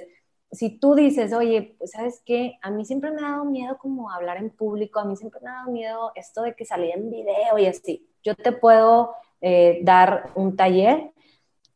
si 0.52 0.78
tú 0.78 0.94
dices, 0.94 1.32
oye, 1.32 1.76
pues 1.78 1.92
sabes 1.92 2.22
qué, 2.24 2.58
a 2.62 2.70
mí 2.70 2.84
siempre 2.84 3.10
me 3.12 3.20
ha 3.20 3.30
dado 3.30 3.44
miedo 3.44 3.78
como 3.78 4.10
hablar 4.10 4.36
en 4.38 4.50
público, 4.50 4.98
a 4.98 5.04
mí 5.04 5.16
siempre 5.16 5.40
me 5.42 5.50
ha 5.50 5.54
dado 5.54 5.70
miedo 5.70 6.12
esto 6.14 6.42
de 6.42 6.54
que 6.54 6.64
salía 6.64 6.94
en 6.94 7.10
video 7.10 7.58
y 7.58 7.66
así, 7.66 8.08
yo 8.22 8.34
te 8.34 8.52
puedo 8.52 9.14
eh, 9.40 9.80
dar 9.82 10.30
un 10.34 10.56
taller. 10.56 11.12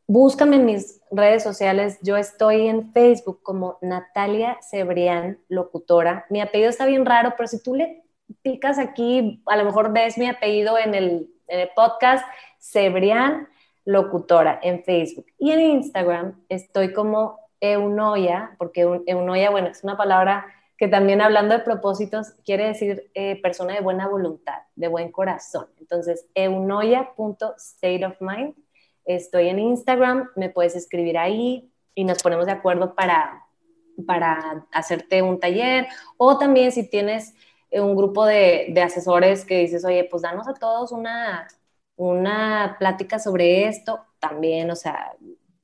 Búscame 0.07 0.57
en 0.57 0.67
mis 0.67 1.01
redes 1.11 1.43
sociales, 1.43 1.99
yo 2.03 2.17
estoy 2.17 2.69
en 2.69 2.93
Facebook 2.93 3.41
como 3.43 3.79
Natalia 3.81 4.59
Cebrián, 4.61 5.39
locutora. 5.49 6.27
Mi 6.29 6.41
apellido 6.41 6.69
está 6.69 6.85
bien 6.85 7.07
raro, 7.07 7.35
pero 7.37 7.47
si 7.47 7.63
tú 7.63 7.75
le 7.75 8.05
picas 8.43 8.79
aquí, 8.79 9.43
a 9.47 9.57
lo 9.57 9.65
mejor 9.65 9.93
ves 9.93 10.19
mi 10.19 10.29
apellido 10.29 10.77
en 10.79 10.95
el, 10.95 11.31
podcast, 11.77 12.25
Cebrián, 12.59 13.49
locutora 13.85 14.59
en 14.63 14.83
Facebook. 14.83 15.27
Y 15.39 15.53
en 15.53 15.61
Instagram 15.61 16.43
estoy 16.49 16.93
como 16.93 17.39
eunoia, 17.73 18.55
porque 18.59 18.81
eunoia, 19.07 19.51
bueno, 19.51 19.69
es 19.69 19.85
una 19.85 19.97
palabra 19.97 20.47
que 20.77 20.89
también 20.89 21.21
hablando 21.21 21.57
de 21.57 21.63
propósitos 21.63 22.33
quiere 22.45 22.67
decir 22.67 23.09
eh, 23.15 23.41
persona 23.41 23.75
de 23.75 23.81
buena 23.81 24.09
voluntad, 24.09 24.63
de 24.75 24.89
buen 24.89 25.13
corazón. 25.13 25.69
Entonces, 25.79 26.27
eunoia.stateofmind. 26.35 28.55
Estoy 29.05 29.49
en 29.49 29.59
Instagram, 29.59 30.31
me 30.35 30.49
puedes 30.49 30.75
escribir 30.75 31.19
ahí 31.19 31.71
y 31.95 32.05
nos 32.05 32.23
ponemos 32.23 32.47
de 32.47 32.53
acuerdo 32.53 32.95
para, 32.95 33.45
para 34.07 34.67
hacerte 34.73 35.21
un 35.23 35.39
taller. 35.39 35.87
O 36.17 36.39
también 36.39 36.73
si 36.73 36.89
tienes 36.89 37.35
eh, 37.71 37.81
un 37.81 37.97
grupo 37.97 38.25
de, 38.25 38.69
de 38.71 38.83
asesores 38.83 39.45
que 39.45 39.59
dices, 39.59 39.85
oye, 39.85 40.09
pues 40.11 40.23
danos 40.23 40.49
a 40.49 40.55
todos 40.55 40.91
una, 40.91 41.47
una 41.97 42.77
plática 42.79 43.19
sobre 43.19 43.69
esto, 43.69 44.05
también, 44.19 44.71
o 44.71 44.77
sea, 44.77 45.13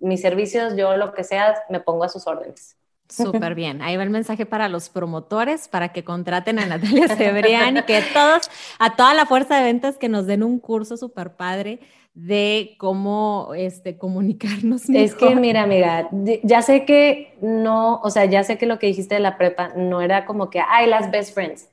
mis 0.00 0.20
servicios, 0.20 0.76
yo 0.76 0.96
lo 0.96 1.12
que 1.12 1.24
sea, 1.24 1.62
me 1.68 1.80
pongo 1.80 2.04
a 2.04 2.08
sus 2.08 2.26
órdenes. 2.26 2.76
Súper 3.08 3.54
bien. 3.54 3.82
Ahí 3.82 3.96
va 3.96 4.04
el 4.04 4.10
mensaje 4.10 4.46
para 4.46 4.68
los 4.68 4.88
promotores, 4.88 5.68
para 5.68 5.92
que 5.92 6.04
contraten 6.04 6.58
a 6.60 6.66
Natalia 6.66 7.08
Cebrián 7.08 7.78
y 7.78 7.82
que 7.82 8.02
todos, 8.12 8.48
a 8.78 8.94
toda 8.94 9.14
la 9.14 9.26
fuerza 9.26 9.56
de 9.56 9.64
ventas, 9.64 9.98
que 9.98 10.08
nos 10.08 10.26
den 10.26 10.42
un 10.44 10.60
curso 10.60 10.96
súper 10.96 11.34
padre 11.34 11.80
de 12.14 12.76
cómo 12.78 13.52
este, 13.56 13.96
comunicarnos 13.98 14.88
mejor. 14.88 15.04
Es 15.04 15.14
que, 15.14 15.36
mira, 15.36 15.62
amiga, 15.62 16.08
ya 16.42 16.62
sé 16.62 16.84
que 16.84 17.36
no, 17.40 18.00
o 18.02 18.10
sea, 18.10 18.24
ya 18.24 18.44
sé 18.44 18.58
que 18.58 18.66
lo 18.66 18.78
que 18.78 18.88
dijiste 18.88 19.16
de 19.16 19.20
la 19.20 19.38
prepa 19.38 19.72
no 19.76 20.00
era 20.00 20.26
como 20.26 20.50
que, 20.50 20.60
ay, 20.60 20.88
las 20.88 21.10
best 21.10 21.34
friends, 21.34 21.68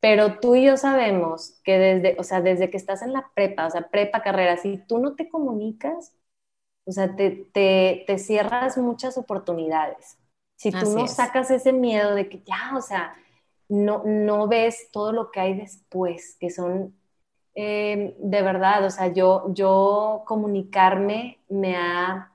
pero 0.00 0.38
tú 0.38 0.54
y 0.54 0.64
yo 0.64 0.76
sabemos 0.76 1.60
que 1.64 1.78
desde, 1.78 2.16
o 2.18 2.24
sea, 2.24 2.40
desde 2.40 2.70
que 2.70 2.76
estás 2.76 3.02
en 3.02 3.12
la 3.12 3.30
prepa, 3.34 3.66
o 3.66 3.70
sea, 3.70 3.88
prepa, 3.88 4.22
carrera, 4.22 4.56
si 4.56 4.78
tú 4.86 4.98
no 4.98 5.14
te 5.16 5.28
comunicas, 5.28 6.14
o 6.88 6.92
sea, 6.92 7.14
te, 7.14 8.18
cierras 8.18 8.78
muchas 8.78 9.18
oportunidades. 9.18 10.16
Si 10.56 10.70
tú 10.72 10.90
no 10.96 11.06
sacas 11.06 11.50
ese 11.50 11.72
miedo 11.72 12.14
de 12.14 12.30
que 12.30 12.42
ya, 12.42 12.72
o 12.76 12.80
sea, 12.80 13.14
no, 13.68 14.02
no 14.04 14.48
ves 14.48 14.88
todo 14.90 15.12
lo 15.12 15.30
que 15.30 15.40
hay 15.40 15.54
después, 15.54 16.36
que 16.40 16.48
son 16.48 16.94
eh, 17.54 18.16
de 18.18 18.42
verdad, 18.42 18.84
o 18.86 18.90
sea, 18.90 19.08
yo, 19.08 19.52
yo 19.52 20.22
comunicarme 20.26 21.40
me 21.50 21.76
ha, 21.76 22.32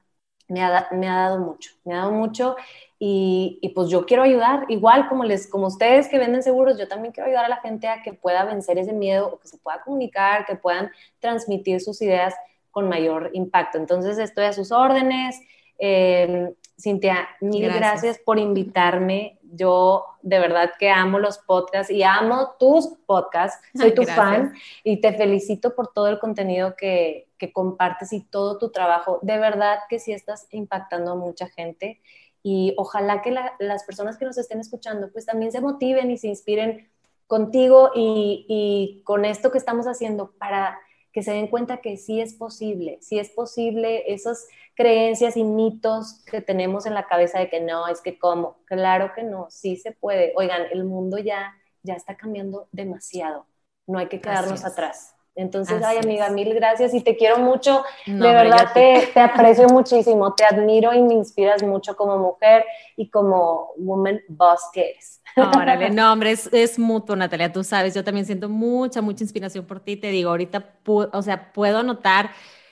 me 0.47 0.61
ha, 0.61 0.87
me 0.91 1.09
ha 1.09 1.15
dado 1.15 1.39
mucho, 1.39 1.71
me 1.83 1.95
ha 1.95 1.97
dado 1.97 2.11
mucho 2.11 2.55
y, 2.99 3.57
y, 3.61 3.69
pues 3.69 3.89
yo 3.89 4.05
quiero 4.05 4.21
ayudar, 4.21 4.65
igual 4.69 5.09
como, 5.09 5.23
les, 5.23 5.47
como 5.47 5.67
ustedes 5.67 6.09
que 6.09 6.19
venden 6.19 6.43
seguros, 6.43 6.77
yo 6.77 6.87
también 6.87 7.11
quiero 7.11 7.27
ayudar 7.27 7.45
a 7.45 7.49
la 7.49 7.61
gente 7.61 7.87
a 7.87 8.03
que 8.03 8.13
pueda 8.13 8.45
vencer 8.45 8.77
ese 8.77 8.93
miedo 8.93 9.33
o 9.33 9.39
que 9.39 9.47
se 9.47 9.57
pueda 9.57 9.81
comunicar, 9.81 10.45
que 10.45 10.55
puedan 10.55 10.91
transmitir 11.19 11.81
sus 11.81 12.01
ideas 12.01 12.35
con 12.73 12.89
mayor 12.89 13.29
impacto. 13.33 13.77
Entonces 13.77 14.17
estoy 14.17 14.45
a 14.45 14.53
sus 14.53 14.71
órdenes. 14.71 15.39
Eh, 15.77 16.51
Cintia, 16.77 17.29
mil 17.39 17.71
gracias. 17.71 18.19
por 18.25 18.39
invitarme. 18.39 19.37
Yo 19.43 20.05
de 20.23 20.39
verdad 20.39 20.71
que 20.79 20.89
amo 20.89 21.19
los 21.19 21.37
podcasts 21.37 21.91
y 21.91 22.01
amo 22.01 22.55
tus 22.59 22.87
podcasts. 23.05 23.63
Soy 23.75 23.93
tu 23.93 24.03
fan 24.03 24.53
y 24.83 24.99
te 24.99 25.13
felicito 25.13 25.75
por 25.75 25.93
todo 25.93 26.07
el 26.07 26.17
contenido 26.17 26.75
que, 26.75 27.29
que 27.37 27.53
compartes 27.53 28.11
y 28.11 28.21
todo 28.21 28.57
tu 28.57 28.71
trabajo. 28.71 29.19
De 29.21 29.37
verdad 29.37 29.79
que 29.87 29.99
sí 29.99 30.11
estás 30.11 30.47
impactando 30.49 31.11
a 31.11 31.15
mucha 31.15 31.47
gente 31.47 32.01
y 32.41 32.73
ojalá 32.77 33.21
que 33.21 33.31
las 33.59 33.83
personas 33.83 34.17
que 34.17 34.25
nos 34.25 34.39
estén 34.39 34.59
escuchando 34.59 35.11
pues 35.11 35.27
también 35.27 35.51
se 35.51 35.61
motiven 35.61 36.09
y 36.09 36.17
se 36.17 36.27
inspiren 36.27 36.89
contigo 37.27 37.91
y, 37.93 38.45
y 38.49 39.03
con 39.03 39.25
esto 39.25 39.51
que 39.51 39.59
estamos 39.59 39.85
haciendo 39.85 40.31
para 40.31 40.79
que 41.13 41.23
se 41.23 41.31
den 41.31 41.47
cuenta 41.47 41.77
que 41.77 41.95
sí 41.95 42.19
es 42.19 42.33
posible, 42.33 42.97
sí 43.01 43.19
es 43.19 43.29
posible 43.29 44.11
esas 44.11 44.47
creencias 44.75 45.37
y 45.37 45.43
mitos 45.43 46.23
que 46.25 46.41
tenemos 46.41 46.85
en 46.87 46.95
la 46.95 47.05
cabeza 47.05 47.39
de 47.39 47.49
que 47.49 47.61
no, 47.61 47.87
es 47.87 48.01
que 48.01 48.17
cómo, 48.17 48.57
claro 48.65 49.11
que 49.15 49.23
no, 49.23 49.47
sí 49.49 49.77
se 49.77 49.91
puede. 49.91 50.33
Oigan, 50.35 50.63
el 50.71 50.83
mundo 50.83 51.19
ya, 51.19 51.53
ya 51.83 51.93
está 51.93 52.17
cambiando 52.17 52.67
demasiado, 52.71 53.45
no 53.85 53.99
hay 53.99 54.07
que 54.07 54.19
quedarnos 54.19 54.65
atrás. 54.65 55.15
Entonces, 55.35 55.81
ay 55.83 55.97
amiga, 55.97 56.29
mil 56.29 56.53
gracias 56.53 56.93
y 56.93 57.01
te 57.01 57.17
quiero 57.17 57.39
mucho. 57.39 57.83
de 58.05 58.19
verdad 58.19 58.71
te, 58.73 59.09
te, 59.13 59.19
aprecio 59.19 59.67
muchísimo, 59.67 60.33
te 60.33 60.45
admiro 60.45 60.93
y 60.93 61.01
me 61.01 61.15
inspiras 61.15 61.63
mucho 61.63 61.95
como 61.95 62.17
mujer 62.17 62.65
y 62.95 63.09
como 63.09 63.71
woman 63.77 64.21
boss 64.27 64.61
que 64.71 64.91
eres. 64.91 65.21
Órale, 65.35 65.89
no, 65.91 66.13
hombre, 66.13 66.31
es, 66.31 66.49
es, 66.53 66.77
mutuo, 66.77 67.15
Natalia, 67.15 67.51
tú 67.51 67.63
sabes, 67.63 67.95
yo 67.95 68.03
también 68.03 68.25
siento 68.25 68.47
mucha, 68.47 69.01
mucha 69.01 69.23
inspiración 69.23 69.65
por 69.65 69.79
ti. 69.79 69.95
Te 69.95 70.09
digo, 70.09 70.29
ahorita, 70.29 70.75
o 70.85 71.21
sea, 71.21 71.51
puedo 71.51 71.81
notar 71.81 72.29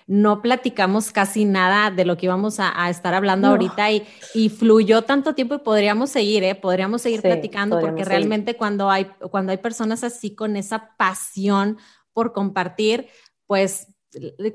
no 0.07 0.41
platicamos 0.41 1.13
casi 1.13 1.45
nada 1.45 1.89
de 1.89 2.03
lo 2.03 2.17
que 2.17 2.25
íbamos 2.25 2.59
a, 2.59 2.89
estar 2.89 3.13
hablando 3.13 3.47
ahorita 3.47 3.91
y, 3.91 4.05
y, 4.33 4.49
fluyó 4.49 5.03
tanto 5.03 5.33
tiempo 5.35 5.55
y 5.55 5.59
podríamos 5.59 6.09
seguir, 6.09 6.43
¿eh? 6.43 6.53
Podríamos 6.53 7.03
seguir 7.03 7.21
platicando 7.21 7.79
porque 7.79 8.03
realmente 8.03 8.57
cuando 8.57 8.89
hay, 8.89 9.05
cuando 9.29 9.53
hay 9.53 9.59
personas 9.59 10.03
así 10.03 10.35
con 10.35 10.57
esa 10.57 10.97
pasión 10.97 11.77
por 12.13 12.33
compartir, 12.33 13.07
pues 13.47 13.87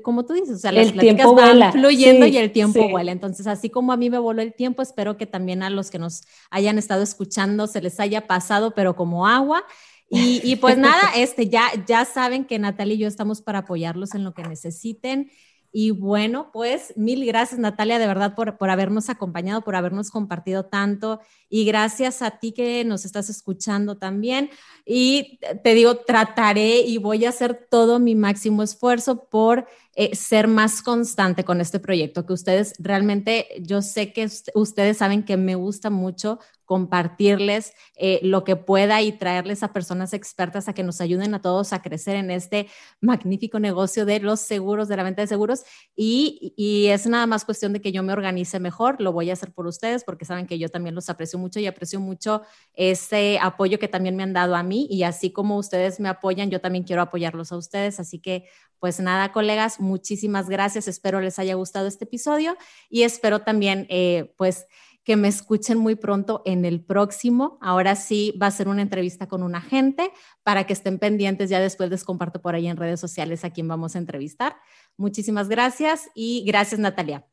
como 0.03 0.25
tú 0.25 0.33
dices, 0.33 0.55
o 0.55 0.59
sea, 0.59 0.71
las 0.71 0.91
pláticas 0.91 1.33
van 1.33 1.71
fluyendo 1.71 2.27
y 2.27 2.37
el 2.37 2.51
tiempo 2.51 2.89
vuela. 2.89 3.11
Entonces, 3.11 3.47
así 3.47 3.69
como 3.69 3.91
a 3.91 3.97
mí 3.97 4.09
me 4.09 4.19
voló 4.19 4.41
el 4.41 4.53
tiempo, 4.53 4.81
espero 4.81 5.17
que 5.17 5.25
también 5.25 5.63
a 5.63 5.69
los 5.69 5.89
que 5.89 5.99
nos 5.99 6.23
hayan 6.51 6.77
estado 6.77 7.01
escuchando 7.01 7.67
se 7.67 7.81
les 7.81 7.99
haya 7.99 8.27
pasado, 8.27 8.71
pero 8.75 8.95
como 8.95 9.27
agua. 9.27 9.63
Y, 10.09 10.41
y 10.43 10.57
pues 10.57 10.77
nada, 10.77 11.11
este, 11.15 11.49
ya, 11.49 11.71
ya 11.87 12.05
saben 12.05 12.45
que 12.45 12.59
Natalia 12.59 12.95
y 12.95 12.99
yo 12.99 13.07
estamos 13.07 13.41
para 13.41 13.59
apoyarlos 13.59 14.13
en 14.13 14.23
lo 14.23 14.33
que 14.33 14.43
necesiten. 14.43 15.31
Y 15.71 15.91
bueno, 15.91 16.49
pues 16.51 16.93
mil 16.95 17.25
gracias 17.25 17.59
Natalia, 17.59 17.99
de 17.99 18.07
verdad, 18.07 18.35
por, 18.35 18.57
por 18.57 18.69
habernos 18.69 19.09
acompañado, 19.09 19.61
por 19.61 19.75
habernos 19.75 20.09
compartido 20.09 20.65
tanto. 20.65 21.19
Y 21.49 21.65
gracias 21.65 22.21
a 22.21 22.39
ti 22.39 22.51
que 22.51 22.83
nos 22.85 23.05
estás 23.05 23.29
escuchando 23.29 23.97
también. 23.97 24.49
Y 24.85 25.39
te 25.63 25.73
digo, 25.73 25.97
trataré 25.97 26.81
y 26.81 26.97
voy 26.97 27.25
a 27.25 27.29
hacer 27.29 27.67
todo 27.69 27.99
mi 27.99 28.15
máximo 28.15 28.63
esfuerzo 28.63 29.27
por 29.29 29.67
eh, 29.95 30.15
ser 30.15 30.47
más 30.47 30.81
constante 30.81 31.43
con 31.43 31.59
este 31.59 31.79
proyecto, 31.79 32.25
que 32.25 32.33
ustedes 32.33 32.73
realmente, 32.77 33.47
yo 33.61 33.81
sé 33.81 34.13
que 34.13 34.29
ustedes 34.53 34.97
saben 34.97 35.23
que 35.23 35.37
me 35.37 35.55
gusta 35.55 35.89
mucho 35.89 36.39
compartirles 36.67 37.73
eh, 37.95 38.19
lo 38.23 38.43
que 38.43 38.57
pueda 38.57 39.01
y 39.01 39.13
traerles 39.13 39.63
a 39.63 39.71
personas 39.71 40.13
expertas 40.13 40.67
a 40.67 40.73
que 40.73 40.83
nos 40.83 40.99
ayuden 40.99 41.33
a 41.33 41.41
todos 41.41 41.71
a 41.71 41.81
crecer 41.81 42.17
en 42.17 42.29
este 42.29 42.67
magnífico 42.99 43.57
negocio 43.57 44.05
de 44.05 44.19
los 44.19 44.41
seguros, 44.41 44.89
de 44.89 44.97
la 44.97 45.03
venta 45.03 45.21
de 45.21 45.27
seguros. 45.27 45.63
Y, 45.95 46.53
y, 46.57 46.87
es 46.87 47.07
nada 47.07 47.25
más 47.25 47.45
cuestión 47.45 47.71
de 47.71 47.79
que 47.79 47.93
yo 47.93 48.03
me 48.03 48.11
organice 48.11 48.59
mejor. 48.59 48.99
Lo 48.99 49.13
voy 49.13 49.29
a 49.29 49.33
hacer 49.33 49.53
por 49.53 49.65
ustedes 49.65 50.03
porque 50.03 50.25
saben 50.25 50.45
que 50.45 50.59
yo 50.59 50.67
también 50.67 50.93
los 50.93 51.09
aprecio 51.09 51.39
mucho 51.39 51.61
y 51.61 51.67
aprecio 51.67 52.01
mucho 52.01 52.41
ese 52.73 53.39
apoyo 53.41 53.79
que 53.79 53.87
también 53.87 54.17
me 54.17 54.23
han 54.23 54.33
dado 54.33 54.57
a 54.57 54.61
mí. 54.61 54.87
Y 54.91 55.03
así 55.03 55.31
como 55.31 55.57
ustedes 55.57 56.01
me 56.01 56.09
apoyan, 56.09 56.51
yo 56.51 56.59
también 56.59 56.83
quiero 56.83 57.01
apoyarlos 57.01 57.53
a 57.53 57.57
ustedes. 57.57 58.01
Así 58.01 58.19
que, 58.19 58.43
pues 58.79 58.99
nada, 58.99 59.31
colegas, 59.31 59.79
muchísimas 59.79 60.49
gracias. 60.49 60.89
Espero 60.89 61.21
les 61.21 61.39
haya 61.39 61.55
gustado 61.55 61.87
este 61.87 62.03
episodio 62.03 62.57
y 62.89 63.03
espero 63.03 63.39
también, 63.39 63.87
eh, 63.89 64.33
pues, 64.35 64.65
que 65.07 65.15
me 65.15 65.29
escuchen 65.29 65.77
muy 65.77 65.95
pronto 65.95 66.41
en 66.43 66.65
el 66.65 66.83
próximo. 66.83 67.57
Ahora 67.61 67.95
sí 67.95 68.37
va 68.41 68.47
a 68.47 68.51
ser 68.51 68.67
una 68.67 68.81
entrevista 68.81 69.25
con 69.25 69.41
un 69.41 69.55
agente 69.55 70.11
para 70.43 70.65
que 70.65 70.73
estén 70.73 70.99
pendientes. 70.99 71.49
Ya 71.49 71.61
después 71.61 71.89
les 71.89 72.03
comparto 72.03 72.41
por 72.41 72.55
ahí 72.55 72.67
en 72.67 72.75
redes 72.75 72.99
sociales 72.99 73.45
a 73.45 73.51
quién 73.51 73.69
vamos 73.69 73.95
a 73.95 73.99
entrevistar. 73.99 74.57
Muchísimas 74.97 75.47
gracias 75.47 76.09
y 76.13 76.43
gracias 76.45 76.81
Natalia. 76.81 77.25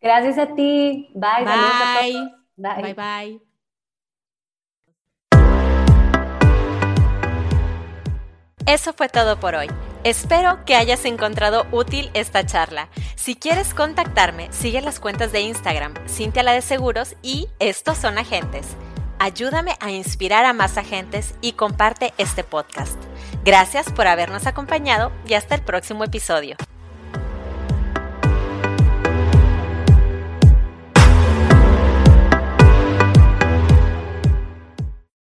Gracias 0.00 0.38
a 0.38 0.54
ti. 0.54 1.10
Bye. 1.16 1.44
Bye. 1.44 2.30
Bye. 2.56 2.94
Bye. 2.94 2.94
bye. 2.94 3.42
Eso 8.66 8.92
fue 8.92 9.08
todo 9.08 9.40
por 9.40 9.56
hoy. 9.56 9.66
Espero 10.02 10.64
que 10.64 10.76
hayas 10.76 11.04
encontrado 11.04 11.66
útil 11.72 12.10
esta 12.14 12.46
charla. 12.46 12.88
Si 13.16 13.36
quieres 13.36 13.74
contactarme, 13.74 14.48
sigue 14.50 14.80
las 14.80 14.98
cuentas 14.98 15.30
de 15.30 15.42
Instagram, 15.42 15.92
Cintia 16.08 16.42
la 16.42 16.52
de 16.52 16.62
Seguros 16.62 17.16
y 17.22 17.48
Estos 17.58 17.98
son 17.98 18.16
agentes. 18.16 18.66
Ayúdame 19.18 19.76
a 19.78 19.90
inspirar 19.90 20.46
a 20.46 20.54
más 20.54 20.78
agentes 20.78 21.34
y 21.42 21.52
comparte 21.52 22.14
este 22.16 22.44
podcast. 22.44 22.96
Gracias 23.44 23.92
por 23.92 24.06
habernos 24.06 24.46
acompañado 24.46 25.12
y 25.26 25.34
hasta 25.34 25.54
el 25.54 25.60
próximo 25.60 26.04
episodio. 26.04 26.56